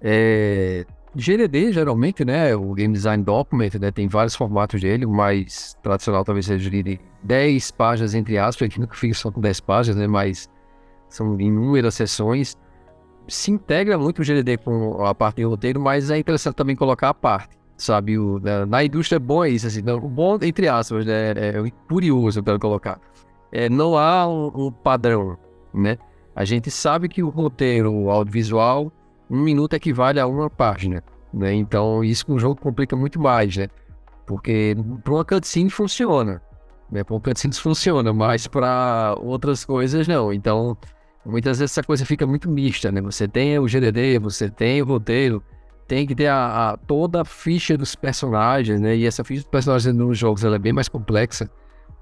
[0.00, 0.86] É...
[1.14, 2.56] GDD, geralmente, né?
[2.56, 3.90] O Game Design Document, né?
[3.90, 5.04] Tem vários formatos dele.
[5.04, 8.64] O mais tradicional talvez seja de 10 páginas, entre aspas.
[8.72, 10.06] Aqui nunca fica só com 10 páginas, né?
[10.06, 10.48] Mas
[11.10, 12.56] são inúmeras sessões
[13.28, 17.10] se integra muito o GDD com a parte de roteiro, mas é interessante também colocar
[17.10, 18.18] a parte, sabe?
[18.18, 21.32] O, na, na, indústria é bom é isso, assim, não, bom entre aspas, né?
[21.32, 22.98] É, é curioso, eu quero colocar.
[23.52, 25.36] É, não há um, um, padrão,
[25.72, 25.98] né?
[26.34, 28.90] A gente sabe que o roteiro audiovisual,
[29.30, 31.52] um minuto equivale a uma página, né?
[31.52, 33.68] Então isso com o jogo complica muito mais, né?
[34.26, 36.42] Porque para uma cutscene funciona,
[36.90, 37.04] né?
[37.04, 40.32] Para uma cutscene funciona, mas para outras coisas não.
[40.32, 40.76] Então
[41.24, 43.00] Muitas vezes essa coisa fica muito mista, né?
[43.02, 45.42] Você tem o GDD, você tem o roteiro,
[45.86, 48.96] tem que ter a, a, toda a ficha dos personagens, né?
[48.96, 51.50] E essa ficha dos personagens nos jogos é bem mais complexa,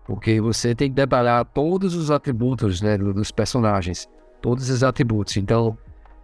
[0.04, 4.08] porque você tem que detalhar todos os atributos, né, dos personagens,
[4.40, 5.36] todos os atributos.
[5.36, 5.76] Então,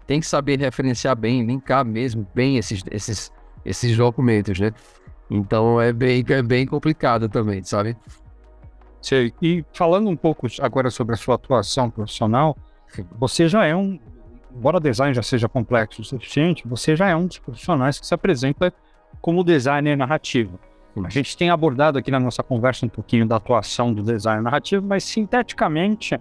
[0.06, 3.32] tem que saber referenciar bem, linkar mesmo bem esses, esses,
[3.64, 4.72] esses documentos, né?
[5.30, 7.96] Então é bem, é bem complicado também, sabe?
[9.00, 9.32] Sei.
[9.40, 12.56] E falando um pouco agora sobre a sua atuação profissional,
[13.18, 13.98] você já é um,
[14.54, 18.06] embora o design já seja complexo o suficiente, você já é um dos profissionais que
[18.06, 18.72] se apresenta
[19.20, 20.58] como designer narrativo.
[21.02, 24.86] A gente tem abordado aqui na nossa conversa um pouquinho da atuação do designer narrativo,
[24.86, 26.18] mas sinteticamente,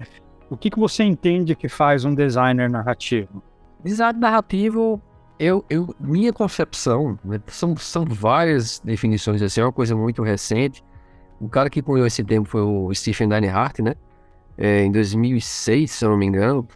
[0.49, 3.43] o que, que você entende que faz um designer narrativo?
[3.83, 5.01] Design narrativo,
[5.37, 10.81] eu, eu, minha concepção, né, são, são várias definições, assim, é uma coisa muito recente.
[11.39, 13.95] O cara que cunhou esse termo foi o Stephen Deinhardt, né?
[14.61, 16.67] É, em 2006, se eu não me engano.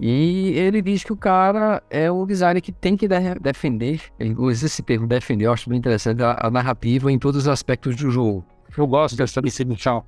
[0.00, 4.34] E ele diz que o cara é um designer que tem que de defender, ele
[4.34, 7.94] usa esse termo defender, eu acho bem interessante, a, a, narrativa em todos os aspectos
[7.96, 8.44] do jogo.
[8.76, 10.02] Eu gosto dessa definição.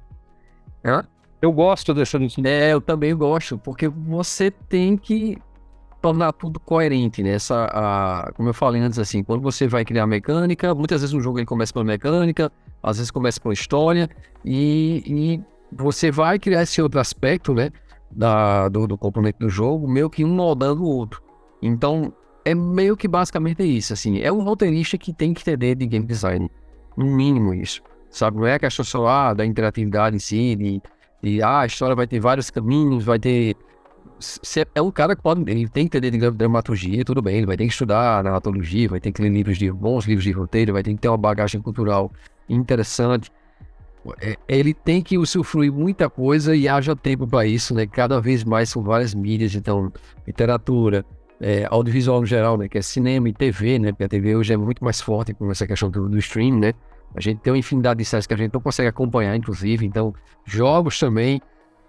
[0.84, 1.06] Hã?
[1.40, 2.50] Eu gosto dessa definição.
[2.50, 5.38] É, eu também gosto, porque você tem que
[6.00, 7.30] tornar tudo coerente, né?
[7.30, 11.20] Essa, a, como eu falei antes, assim, quando você vai criar mecânica, muitas vezes um
[11.20, 14.08] jogo ele começa pela mecânica, às vezes começa pela história,
[14.44, 15.40] e, e
[15.72, 17.70] você vai criar esse outro aspecto, né?
[18.10, 21.22] Da, do, do componente do jogo, meio que um moldando o outro.
[21.60, 22.12] Então,
[22.44, 24.20] é meio que basicamente isso, assim.
[24.20, 26.50] É um roteirista que tem que entender de game design.
[26.96, 27.82] No mínimo isso.
[28.10, 28.38] Sabe?
[28.38, 30.82] Não é a questão só ah, da interatividade em si, de,
[31.22, 33.54] de ah, a história vai ter vários caminhos, vai ter
[34.20, 37.46] você é um cara que pode, ele tem que entender de dramaturgia, tudo bem, ele
[37.46, 40.72] vai ter que estudar narratologia, vai ter que ler livros de bons livros de roteiro,
[40.72, 42.10] vai ter que ter uma bagagem cultural
[42.48, 43.30] interessante.
[44.20, 47.86] É, ele tem que usufruir muita coisa e haja tempo para isso, né?
[47.86, 49.92] Cada vez mais são várias mídias, então
[50.26, 51.04] literatura,
[51.40, 52.68] é, audiovisual no geral, né?
[52.68, 53.92] Que é cinema e TV, né?
[53.92, 56.72] Porque a TV hoje é muito mais forte com essa questão do, do stream, né?
[57.14, 59.86] A gente tem uma infinidade de séries que a gente não consegue acompanhar, inclusive.
[59.86, 61.40] Então, jogos também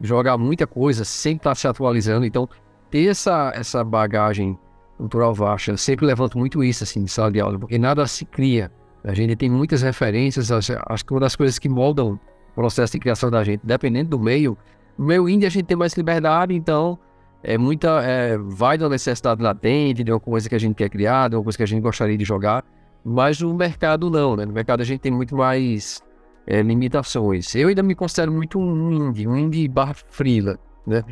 [0.01, 2.25] jogar muita coisa, sempre estar tá se atualizando.
[2.25, 2.47] Então,
[2.89, 4.57] ter essa, essa bagagem
[4.97, 8.25] cultural vasta, eu sempre levanto muito isso, assim, de sala de aula, porque nada se
[8.25, 8.71] cria.
[9.03, 12.19] A gente tem muitas referências, acho que uma das coisas que moldam
[12.51, 14.57] o processo de criação da gente, dependendo do meio,
[14.97, 16.99] no meio indie a gente tem mais liberdade, então
[17.41, 21.29] é muita, é, vai da necessidade latente, de uma coisa que a gente quer criar,
[21.29, 22.65] de uma coisa que a gente gostaria de jogar,
[23.03, 24.45] mas no mercado não, né?
[24.45, 26.03] No mercado a gente tem muito mais
[26.45, 27.55] é, limitações.
[27.55, 31.03] Eu ainda me considero muito um indie, um indie barra freela, né?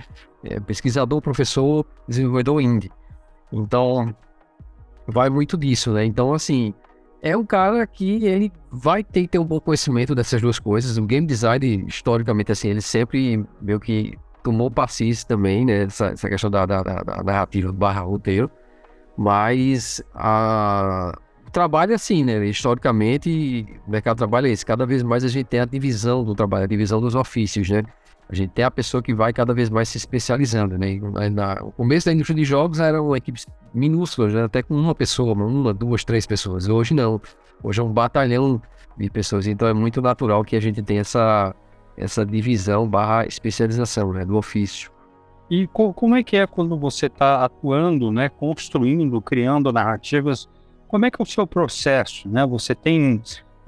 [0.43, 2.91] É, pesquisador, professor, desenvolvedor indie.
[3.51, 4.13] Então,
[5.07, 6.03] vai muito disso, né?
[6.03, 6.73] Então, assim,
[7.21, 10.97] é um cara que ele vai ter que ter um bom conhecimento dessas duas coisas.
[10.97, 15.83] O game design, historicamente, assim, ele sempre meio que tomou passis também, né?
[15.83, 18.49] Essa, essa questão da, da, da, narrativa barra roteiro.
[19.17, 21.17] Mas a,
[21.51, 22.45] trabalho assim, né?
[22.45, 24.65] Historicamente, o mercado de trabalho é esse.
[24.65, 27.83] Cada vez mais a gente tem a divisão do trabalho, a divisão dos ofícios, né?
[28.29, 30.99] A gente tem a pessoa que vai cada vez mais se especializando, né?
[31.31, 34.43] Na, no começo da indústria de jogos eram equipes minúsculas, né?
[34.43, 36.67] até com uma pessoa, uma, duas, três pessoas.
[36.67, 37.21] Hoje não.
[37.63, 38.61] Hoje é um batalhão
[38.97, 39.47] de pessoas.
[39.47, 41.55] Então é muito natural que a gente tenha essa,
[41.95, 44.25] essa divisão barra especialização, né?
[44.25, 44.91] Do ofício.
[45.49, 48.27] E co como é que é quando você está atuando, né?
[48.27, 50.49] Construindo, criando narrativas
[50.87, 52.45] como é que é o seu processo, né?
[52.45, 53.21] Você tem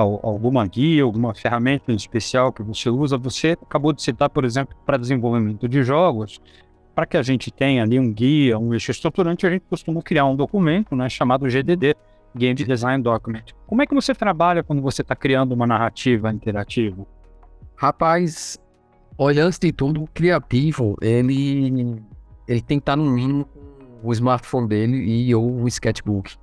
[0.03, 3.17] alguma guia, alguma ferramenta especial que você usa?
[3.17, 6.39] Você acabou de citar, por exemplo, para desenvolvimento de jogos,
[6.95, 10.25] para que a gente tenha ali um guia, um eixo estruturante, a gente costuma criar
[10.25, 11.95] um documento, né, chamado GDD,
[12.35, 13.45] Game Design Document.
[13.67, 17.05] Como é que você trabalha quando você está criando uma narrativa interativa?
[17.75, 18.57] Rapaz,
[19.17, 22.01] olha, antes de tudo, o criativo, ele,
[22.47, 23.47] ele tem que estar no mínimo
[24.03, 26.35] o smartphone dele e ou um sketchbook.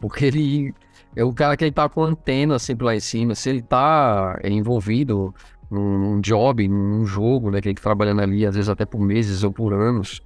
[0.00, 0.74] Porque ele
[1.14, 3.34] é o cara que ele tá com antena sempre lá em cima.
[3.34, 5.34] Se ele tá envolvido
[5.70, 7.60] num, num job, num jogo, né?
[7.60, 10.22] Que ele tá trabalhando ali, às vezes até por meses ou por anos,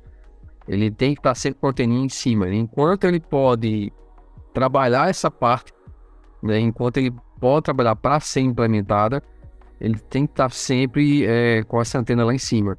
[0.68, 2.48] ele tem que estar tá sempre com a anteninha em cima.
[2.48, 3.92] Enquanto ele pode
[4.52, 5.72] trabalhar essa parte,
[6.42, 6.58] né?
[6.58, 9.22] Enquanto ele pode trabalhar para ser implementada,
[9.80, 12.78] ele tem que estar tá sempre é, com essa antena lá em cima.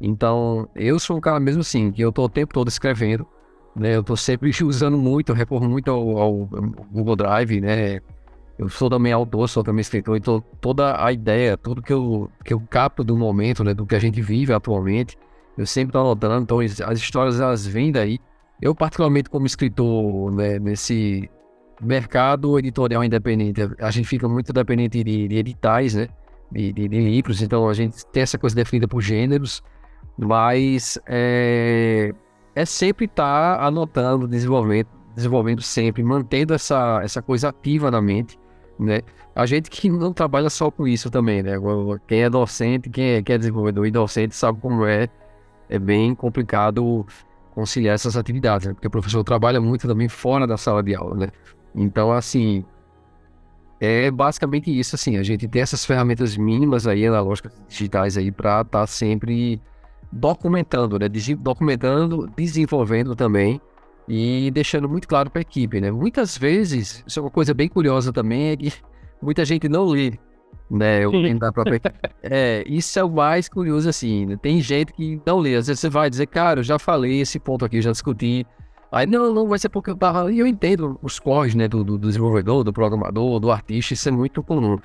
[0.00, 3.26] Então, eu sou um cara mesmo assim, que eu tô o tempo todo escrevendo,
[3.74, 3.96] né?
[3.96, 6.32] Eu estou sempre usando muito, recorro muito ao, ao,
[6.92, 8.00] Google Drive, né?
[8.58, 12.52] Eu sou também autor, sou também escritor, então toda a ideia, tudo que eu, que
[12.52, 15.16] eu capto do momento, né, do que a gente vive atualmente,
[15.56, 18.18] eu sempre estou anotando, então as histórias elas vêm daí.
[18.60, 21.30] Eu, particularmente como escritor, né, nesse
[21.80, 26.08] mercado editorial independente, a gente fica muito dependente de, de editais, né,
[26.52, 29.62] de, de, de, livros, então a gente tem essa coisa definida por gêneros,
[30.18, 32.12] mas é,
[32.60, 38.38] é sempre estar tá anotando, desenvolvendo, desenvolvendo sempre, mantendo essa, essa coisa ativa na mente,
[38.78, 39.00] né?
[39.34, 41.52] A gente que não trabalha só com isso também, né?
[42.06, 45.08] Quem é docente, quem é, quem é desenvolvedor e docente sabe como é,
[45.68, 47.06] é bem complicado
[47.54, 48.74] conciliar essas atividades, né?
[48.74, 51.28] porque o professor trabalha muito também fora da sala de aula, né?
[51.74, 52.64] Então, assim,
[53.80, 58.60] é basicamente isso, assim, a gente tem essas ferramentas mínimas aí, analógicas digitais aí, para
[58.60, 59.60] estar tá sempre
[60.12, 61.06] documentando, né?
[61.38, 63.60] Documentando, desenvolvendo também
[64.08, 65.90] e deixando muito claro para a equipe, né?
[65.90, 68.72] Muitas vezes, isso é uma coisa bem curiosa também, é que
[69.22, 70.18] muita gente não lê,
[70.70, 71.06] né?
[71.06, 71.80] O da própria...
[72.22, 74.36] é, isso é o mais curioso, assim, né?
[74.40, 77.38] Tem gente que não lê, às vezes você vai dizer, cara, eu já falei esse
[77.38, 78.46] ponto aqui, já discuti,
[78.92, 80.32] Aí, não, não vai ser porque eu tava.
[80.32, 84.12] E eu entendo os cores, né, do, do, desenvolvedor, do programador, do artista, isso é
[84.12, 84.78] muito comum.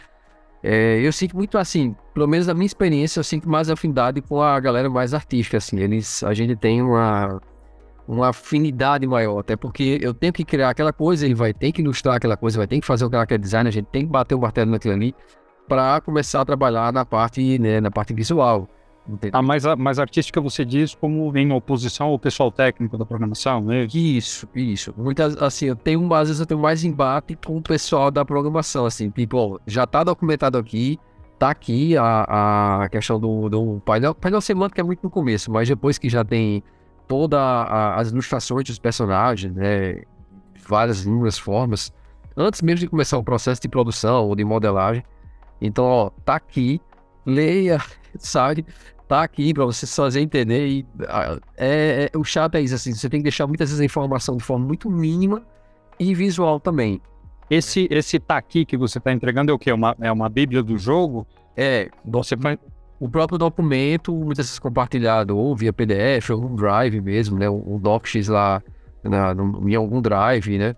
[0.68, 4.42] É, eu sinto muito assim, pelo menos na minha experiência, eu sinto mais afinidade com
[4.42, 5.80] a galera mais artística, assim.
[5.80, 7.40] Eles, a gente tem uma,
[8.08, 11.84] uma afinidade maior, até porque eu tenho que criar aquela coisa, ele vai ter que
[11.84, 14.34] ilustrar aquela coisa, vai ter que fazer o character design, a gente tem que bater
[14.34, 15.14] o martelo naquilo ali
[15.68, 18.68] para começar a trabalhar na parte, né, na parte visual.
[19.32, 23.62] A mais, a mais artística você diz como em oposição ao pessoal técnico da programação,
[23.62, 23.88] né?
[23.94, 24.94] Isso, isso.
[24.98, 28.86] Muitas, assim, eu tenho, às vezes eu tenho mais embate com o pessoal da programação,
[28.86, 31.00] assim, tipo, já está documentado aqui,
[31.38, 35.68] tá aqui a, a questão do, do painel, painel semântico é muito no começo, mas
[35.68, 36.64] depois que já tem
[37.08, 40.02] todas as ilustrações dos personagens, né,
[40.68, 41.94] várias inúmeras formas,
[42.36, 45.04] antes mesmo de começar o processo de produção ou de modelagem,
[45.62, 46.82] então, ó, tá aqui,
[47.26, 47.80] leia,
[48.18, 48.66] sabe?
[49.08, 50.68] Tá aqui para você fazer entender.
[50.68, 50.86] E,
[51.58, 54.38] é, é, o chato é isso, assim, você tem que deixar muitas vezes a informação
[54.38, 55.42] de forma muito mínima
[56.00, 57.02] e visual também.
[57.50, 59.72] Esse, esse tá aqui que você está entregando é o quê?
[59.72, 61.28] Uma, é uma bíblia do jogo?
[61.56, 62.58] É, você vai,
[63.00, 67.50] o próprio documento, muitas vezes compartilhado ou via PDF ou um drive mesmo, né?
[67.50, 68.64] Um DocX lá
[69.04, 70.76] na, no, em algum drive, né?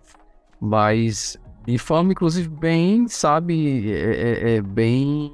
[0.59, 5.31] Mas de forma, inclusive, bem, sabe, é, é, é bem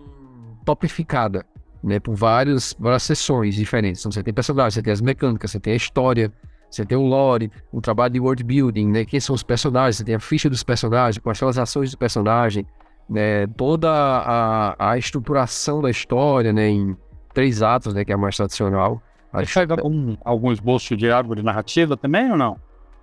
[0.64, 1.46] topificada
[1.84, 4.02] né, por vários, várias sessões diferentes.
[4.02, 6.32] Então, você tem personagens, você tem as mecânicas, você tem a história,
[6.70, 10.04] você tem o lore, o trabalho de world building, né, quem são os personagens, você
[10.04, 12.66] tem a ficha dos personagens, quais são as ações do personagem,
[13.10, 16.96] né, toda a, a estruturação da história, né, em
[17.34, 19.02] três atos, né, que é a mais tradicional.
[19.34, 22.58] Você faz algum, algum esboço de árvore narrativa também ou não?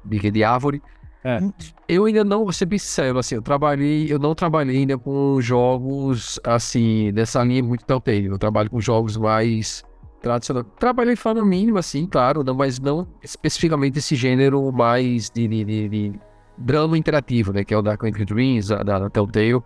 [0.04, 0.80] De, de árvore.
[1.24, 1.38] É.
[1.86, 6.40] Eu ainda não, vou ser sincero, assim, eu trabalhei, eu não trabalhei ainda com jogos,
[6.44, 8.26] assim, dessa linha muito Telltale.
[8.26, 9.84] Eu trabalho com jogos mais
[10.22, 10.66] tradicionais.
[10.78, 15.88] Trabalhei forma mínima, assim, claro, não, mas não especificamente esse gênero mais de, de, de,
[15.88, 16.20] de
[16.56, 19.62] drama interativo, né, que é o da Quantic Dreams, da, da Telltale.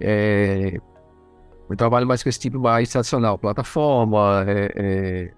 [0.00, 0.78] É,
[1.68, 5.30] eu trabalho mais com esse tipo mais tradicional, plataforma, é, é,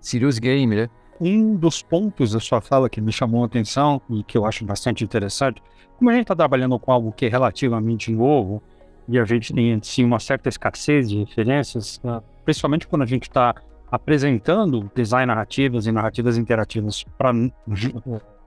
[0.00, 0.88] serious game, né?
[1.20, 4.64] Um dos pontos da sua fala que me chamou a atenção e que eu acho
[4.64, 5.62] bastante interessante,
[5.96, 8.62] como a gente está trabalhando com algo que é relativamente novo
[9.08, 13.24] e a gente tem sim uma certa escassez de referências, né, principalmente quando a gente
[13.24, 13.54] está
[13.90, 17.32] apresentando design narrativas e narrativas interativas para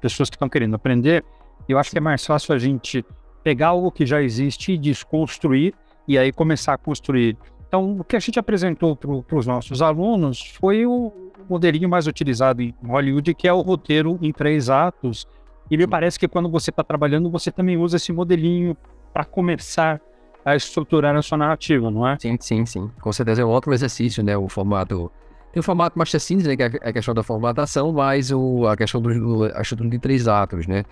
[0.01, 1.23] pessoas que estão querendo aprender,
[1.69, 3.05] eu acho que é mais fácil a gente
[3.43, 5.73] pegar algo que já existe e desconstruir
[6.07, 7.37] e aí começar a construir.
[7.67, 11.11] Então, o que a gente apresentou para os nossos alunos foi o,
[11.49, 15.27] modelinho mais utilizado em Hollywood, que é o roteiro em três atos.
[15.69, 18.75] E me parece que quando você está trabalhando, você também usa esse modelinho
[19.13, 20.01] para começar
[20.45, 22.17] a estruturar a sua narrativa, não é?
[22.19, 22.91] Sim, sim, sim.
[23.01, 24.37] Com certeza é um ótimo exercício, né?
[24.37, 25.11] O formato.
[25.51, 26.55] Tem o formato Master Scenes, né?
[26.55, 30.27] Que é a questão da formatação, mas o, a questão do, a estrutura de três
[30.27, 30.83] atos, né?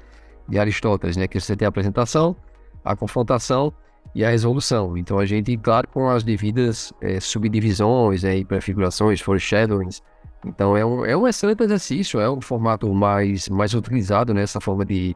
[0.48, 1.28] De Aristóteles, né?
[1.28, 2.36] Que você tem a apresentação,
[2.84, 3.74] a confrontação
[4.16, 4.98] e a resolução.
[4.98, 10.02] Então a gente, claro, com as devidas é, subdivisões né, e prefigurações, foreshadowings,
[10.46, 14.86] então é um, é um excelente exercício, é um formato mais, mais utilizado nessa forma
[14.86, 15.16] de,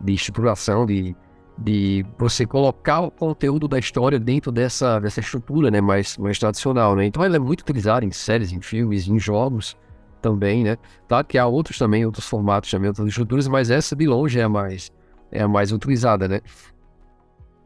[0.00, 1.16] de estruturação, de,
[1.58, 6.94] de você colocar o conteúdo da história dentro dessa, dessa estrutura né, mais, mais tradicional.
[6.94, 7.06] Né?
[7.06, 9.76] Então ela é muito utilizada em séries, em filmes, em jogos
[10.22, 10.76] também, né?
[11.08, 14.42] Claro que há outros também, outros formatos também, outras estruturas, mas essa de longe é
[14.42, 14.90] a mais,
[15.30, 16.40] é a mais utilizada, né?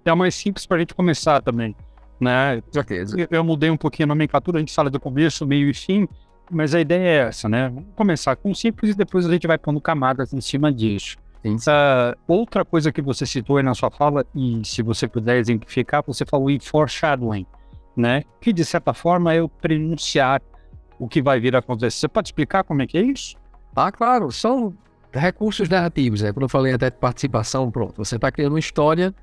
[0.04, 1.76] É a mais simples para a gente começar também,
[2.18, 2.62] né?
[3.18, 6.08] Eu, eu mudei um pouquinho a nomenclatura, a gente fala do começo, meio e fim,
[6.50, 7.68] mas a ideia é essa, né?
[7.68, 11.16] Vamos começar com simples e depois a gente vai pondo camadas em cima disso.
[11.42, 16.02] Essa outra coisa que você citou aí na sua fala, e se você puder exemplificar,
[16.06, 17.46] você falou em foreshadowing,
[17.96, 18.24] né?
[18.40, 20.42] Que de certa forma é o prenunciar
[20.98, 22.00] o que vai vir a acontecer.
[22.00, 23.36] Você pode explicar como é que é isso?
[23.74, 24.74] Ah, claro, são
[25.12, 26.32] recursos narrativos, né?
[26.32, 29.14] Quando eu falei até de participação, pronto, você está criando uma história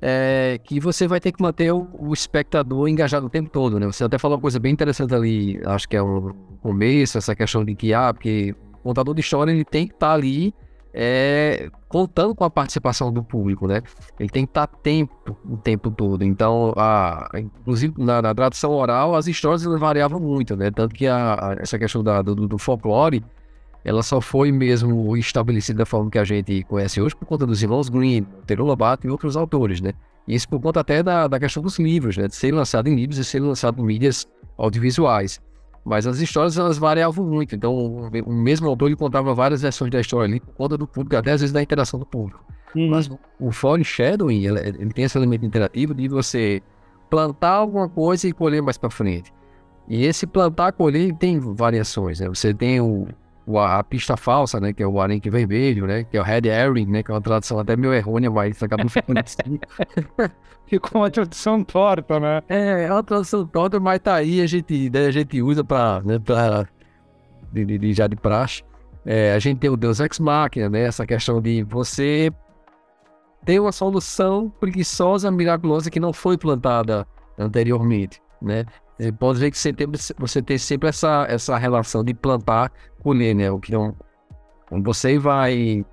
[0.00, 3.86] é, que você vai ter que manter o, o, espectador engajado o tempo todo, né?
[3.86, 6.32] Você até falou uma coisa bem interessante ali, acho que é um
[6.62, 10.08] começo, essa questão de que, ah, porque o contador de história ele tem que estar
[10.08, 10.54] tá ali
[10.92, 13.82] é, contando com a participação do público, né?
[14.18, 16.24] Ele tem que estar tá tempo o tempo todo.
[16.24, 20.70] Então, a, inclusive na, na, tradução oral, as histórias variavam muito, né?
[20.70, 23.24] Tanto que a, a, essa questão da, do, do folclore
[23.84, 27.62] ela só foi mesmo estabelecida da forma que a gente conhece hoje por conta dos
[27.62, 29.92] irmãos Green, Monteiro Lobato e outros autores, né?
[30.28, 32.28] Isso por conta até da, da questão dos livros, né?
[32.28, 34.28] De ser lançado em livros e ser lançado em mídias
[34.58, 35.40] audiovisuais.
[35.84, 37.56] Mas as histórias elas variavam muito.
[37.56, 41.16] Então, o mesmo autor ele contava várias versões da história ali por conta do público,
[41.16, 42.44] até às vezes da interação do público.
[42.76, 42.90] Hum.
[42.90, 43.10] Mas
[43.40, 46.62] o foreshadowing, ele, ele tem esse elemento interativo de você
[47.08, 49.32] plantar alguma coisa e colher mais para frente.
[49.88, 52.28] E esse plantar colher tem variações, né?
[52.28, 53.08] Você tem o,
[53.58, 54.72] a pista falsa, né?
[54.72, 56.04] Que é o arenque vermelho, né?
[56.04, 57.02] Que é o red herring, né?
[57.02, 59.58] Que é uma tradução até meio errônea, mas acaba ficando assim.
[60.66, 62.42] Ficou uma tradução torta, né?
[62.48, 66.00] É, é uma tradução torta, mas tá aí, a gente, né, a gente usa para
[66.04, 66.68] né, pra,
[67.52, 68.62] de, de, de, já de praxe.
[69.04, 70.82] É, a gente tem o Deus Ex Machina, né?
[70.82, 72.30] Essa questão de você
[73.44, 77.06] ter uma solução preguiçosa, miraculosa que não foi plantada
[77.38, 78.64] anteriormente, né?
[79.18, 79.58] Pode ver que
[80.18, 82.70] você tem, sempre essa, essa relação de plantar,
[83.02, 83.50] colher, né?
[83.50, 83.94] O que não,
[84.82, 85.84] você vai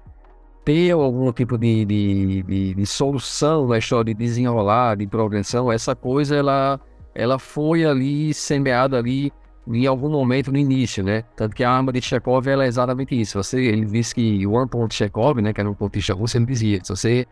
[0.66, 5.96] ter algum tipo de, de, de, de, solução na história de desenrolar, de progressão, essa
[5.96, 6.78] coisa ela,
[7.16, 9.32] ela foi ali semeada ali
[9.66, 11.24] em algum momento no início, né?
[11.36, 13.42] Tanto que a arma de Chekhov ela é exatamente isso.
[13.42, 16.46] Você, ele disse que o One Point Chekhov, né, que era um contista russo, ele
[16.46, 17.26] dizia, se você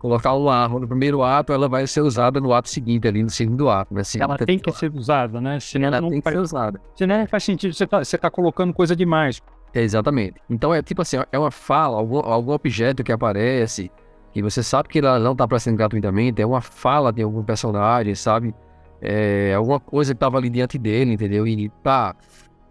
[0.00, 3.28] colocar uma arma no primeiro ato, ela vai ser usada no ato seguinte, ali no
[3.28, 4.00] segundo ato, né?
[4.18, 5.60] ela tem que ser usada, né?
[5.60, 6.80] Senão ela tem que faz, ser usada.
[6.96, 9.42] Senão não faz sentido, você tá, você tá colocando coisa demais.
[9.74, 10.40] É, exatamente.
[10.48, 13.92] Então é tipo assim, é uma fala, algum, algum objeto que aparece,
[14.32, 18.14] que você sabe que ela não está aparecendo gratuitamente, é uma fala de algum personagem,
[18.14, 18.54] sabe?
[19.02, 21.46] É alguma coisa que estava ali diante dele, entendeu?
[21.46, 22.16] E tá,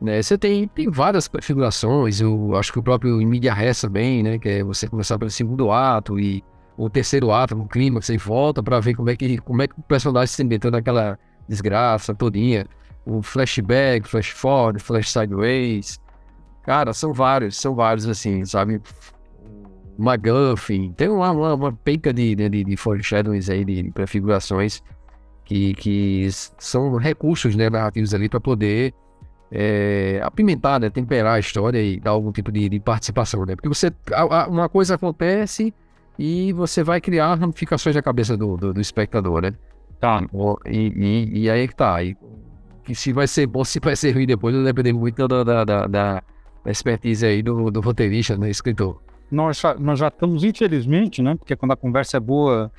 [0.01, 0.19] né?
[0.19, 4.39] Você tem, tem várias configurações, eu acho que o próprio Media Res também, né?
[4.39, 6.43] Que é você começar pelo segundo ato e
[6.85, 9.79] o terceiro ato, o clima, você volta para ver como é, que, como é que
[9.79, 12.65] o personagem se meteu naquela desgraça todinha.
[13.05, 15.99] O flashback, flash forward, flash sideways,
[16.69, 18.79] Cara, são vários, são vários assim, sabe?
[19.97, 24.83] McGuffin, tem uma, uma, uma penca de, de, de foreshadowings aí, de, de prefigurações
[25.43, 26.27] que, que
[26.59, 28.93] são recursos né, narrativos ali para poder
[29.51, 33.55] é, apimentar, né, temperar a história e dar algum tipo de, de participação, né?
[33.55, 35.73] Porque você, a, a, uma coisa acontece
[36.19, 39.53] e você vai criar ramificações na cabeça do, do, do espectador, né?
[40.01, 40.21] Tá.
[40.65, 42.03] E, e, e aí é que tá.
[42.03, 42.13] E,
[42.93, 45.87] se vai ser bom, se vai ser ruim depois, vai depender muito da, da, da,
[45.87, 46.23] da
[46.65, 49.01] expertise aí do, do roteirista, né, escritor.
[49.31, 51.35] Nós, nós já estamos, infelizmente, né?
[51.35, 52.69] Porque quando a conversa é boa,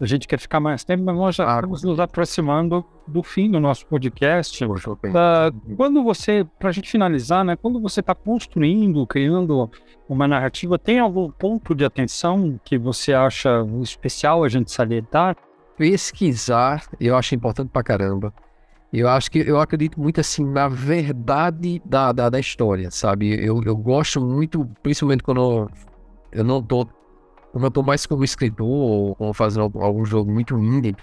[0.00, 3.50] a gente quer ficar mais tempo, mas nós já ah, estamos nos aproximando do fim
[3.50, 4.64] do nosso podcast.
[4.64, 7.56] Uh, quando você, para a gente finalizar, né?
[7.56, 9.70] Quando você está construindo, criando
[10.08, 15.36] uma narrativa, tem algum ponto de atenção que você acha especial a gente salientar?
[15.76, 18.32] Pesquisar, eu acho importante pra caramba.
[18.92, 23.34] Eu acho que eu acredito muito assim na verdade da, da, da história, sabe?
[23.44, 25.70] Eu, eu gosto muito, principalmente quando
[26.32, 26.86] eu não tô.
[27.52, 30.94] Quando eu tô mais como escritor ou, ou fazendo algum, algum, jogo muito indie.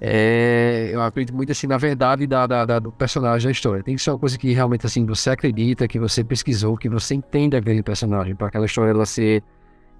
[0.00, 3.82] É, eu acredito muito assim na verdade da, da, da, do personagem da história.
[3.82, 7.14] Tem que ser uma coisa que realmente assim você acredita, que você pesquisou, que você
[7.14, 9.42] entende aquele personagem, para aquela história ela ser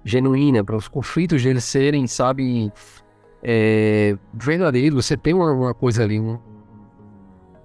[0.03, 2.71] genuína, para os conflitos dele serem, sabe,
[3.43, 5.05] é, verdadeiros.
[5.05, 6.37] Você tem uma, uma coisa ali, um,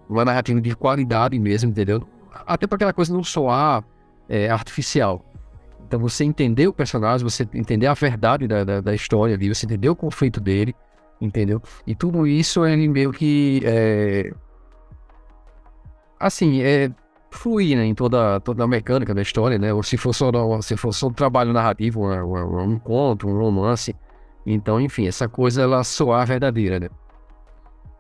[0.08, 2.02] uma narrativa de qualidade mesmo, entendeu?
[2.46, 3.84] Até para aquela coisa não soar
[4.28, 5.24] é, artificial.
[5.90, 9.66] Então você entender o personagem, você entender a verdade da, da, da, história ali, você
[9.66, 10.72] entender o conflito dele,
[11.20, 11.60] entendeu?
[11.84, 14.32] E tudo isso ele meio que é,
[16.20, 16.92] assim, é
[17.28, 19.74] fluir né, em toda, toda a mecânica da história, né?
[19.74, 20.30] Ou se for só,
[20.60, 23.92] se for só um trabalho narrativo, um, um conto, um romance.
[24.46, 26.88] Então, enfim, essa coisa ela soar verdadeira, né?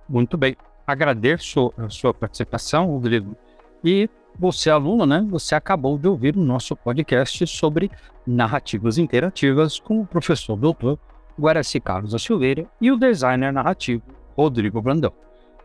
[0.08, 3.36] Muito bem agradeço a sua participação, Rodrigo.
[3.84, 4.08] E
[4.38, 5.26] você, aluno, né?
[5.30, 7.90] Você acabou de ouvir o nosso podcast sobre
[8.26, 10.98] narrativas interativas com o professor doutor
[11.38, 14.02] Guaraci Carlos da Silveira e o designer narrativo
[14.36, 15.12] Rodrigo Brandão.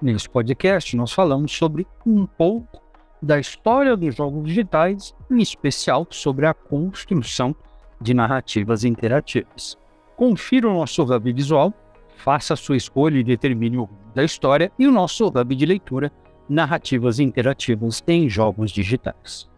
[0.02, 2.82] Nesse podcast, nós falamos sobre um pouco
[3.22, 7.56] da história dos jogos digitais, em especial sobre a construção
[8.00, 9.78] de narrativas interativas.
[10.16, 11.74] Confira o nosso hub visual
[12.16, 16.12] faça a sua escolha e determine o da história e o nosso hub de leitura,
[16.50, 19.50] narrativas interativas em jogos digitais.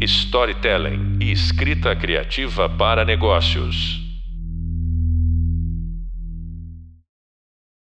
[0.00, 4.07] Storytelling e escrita criativa para negócios.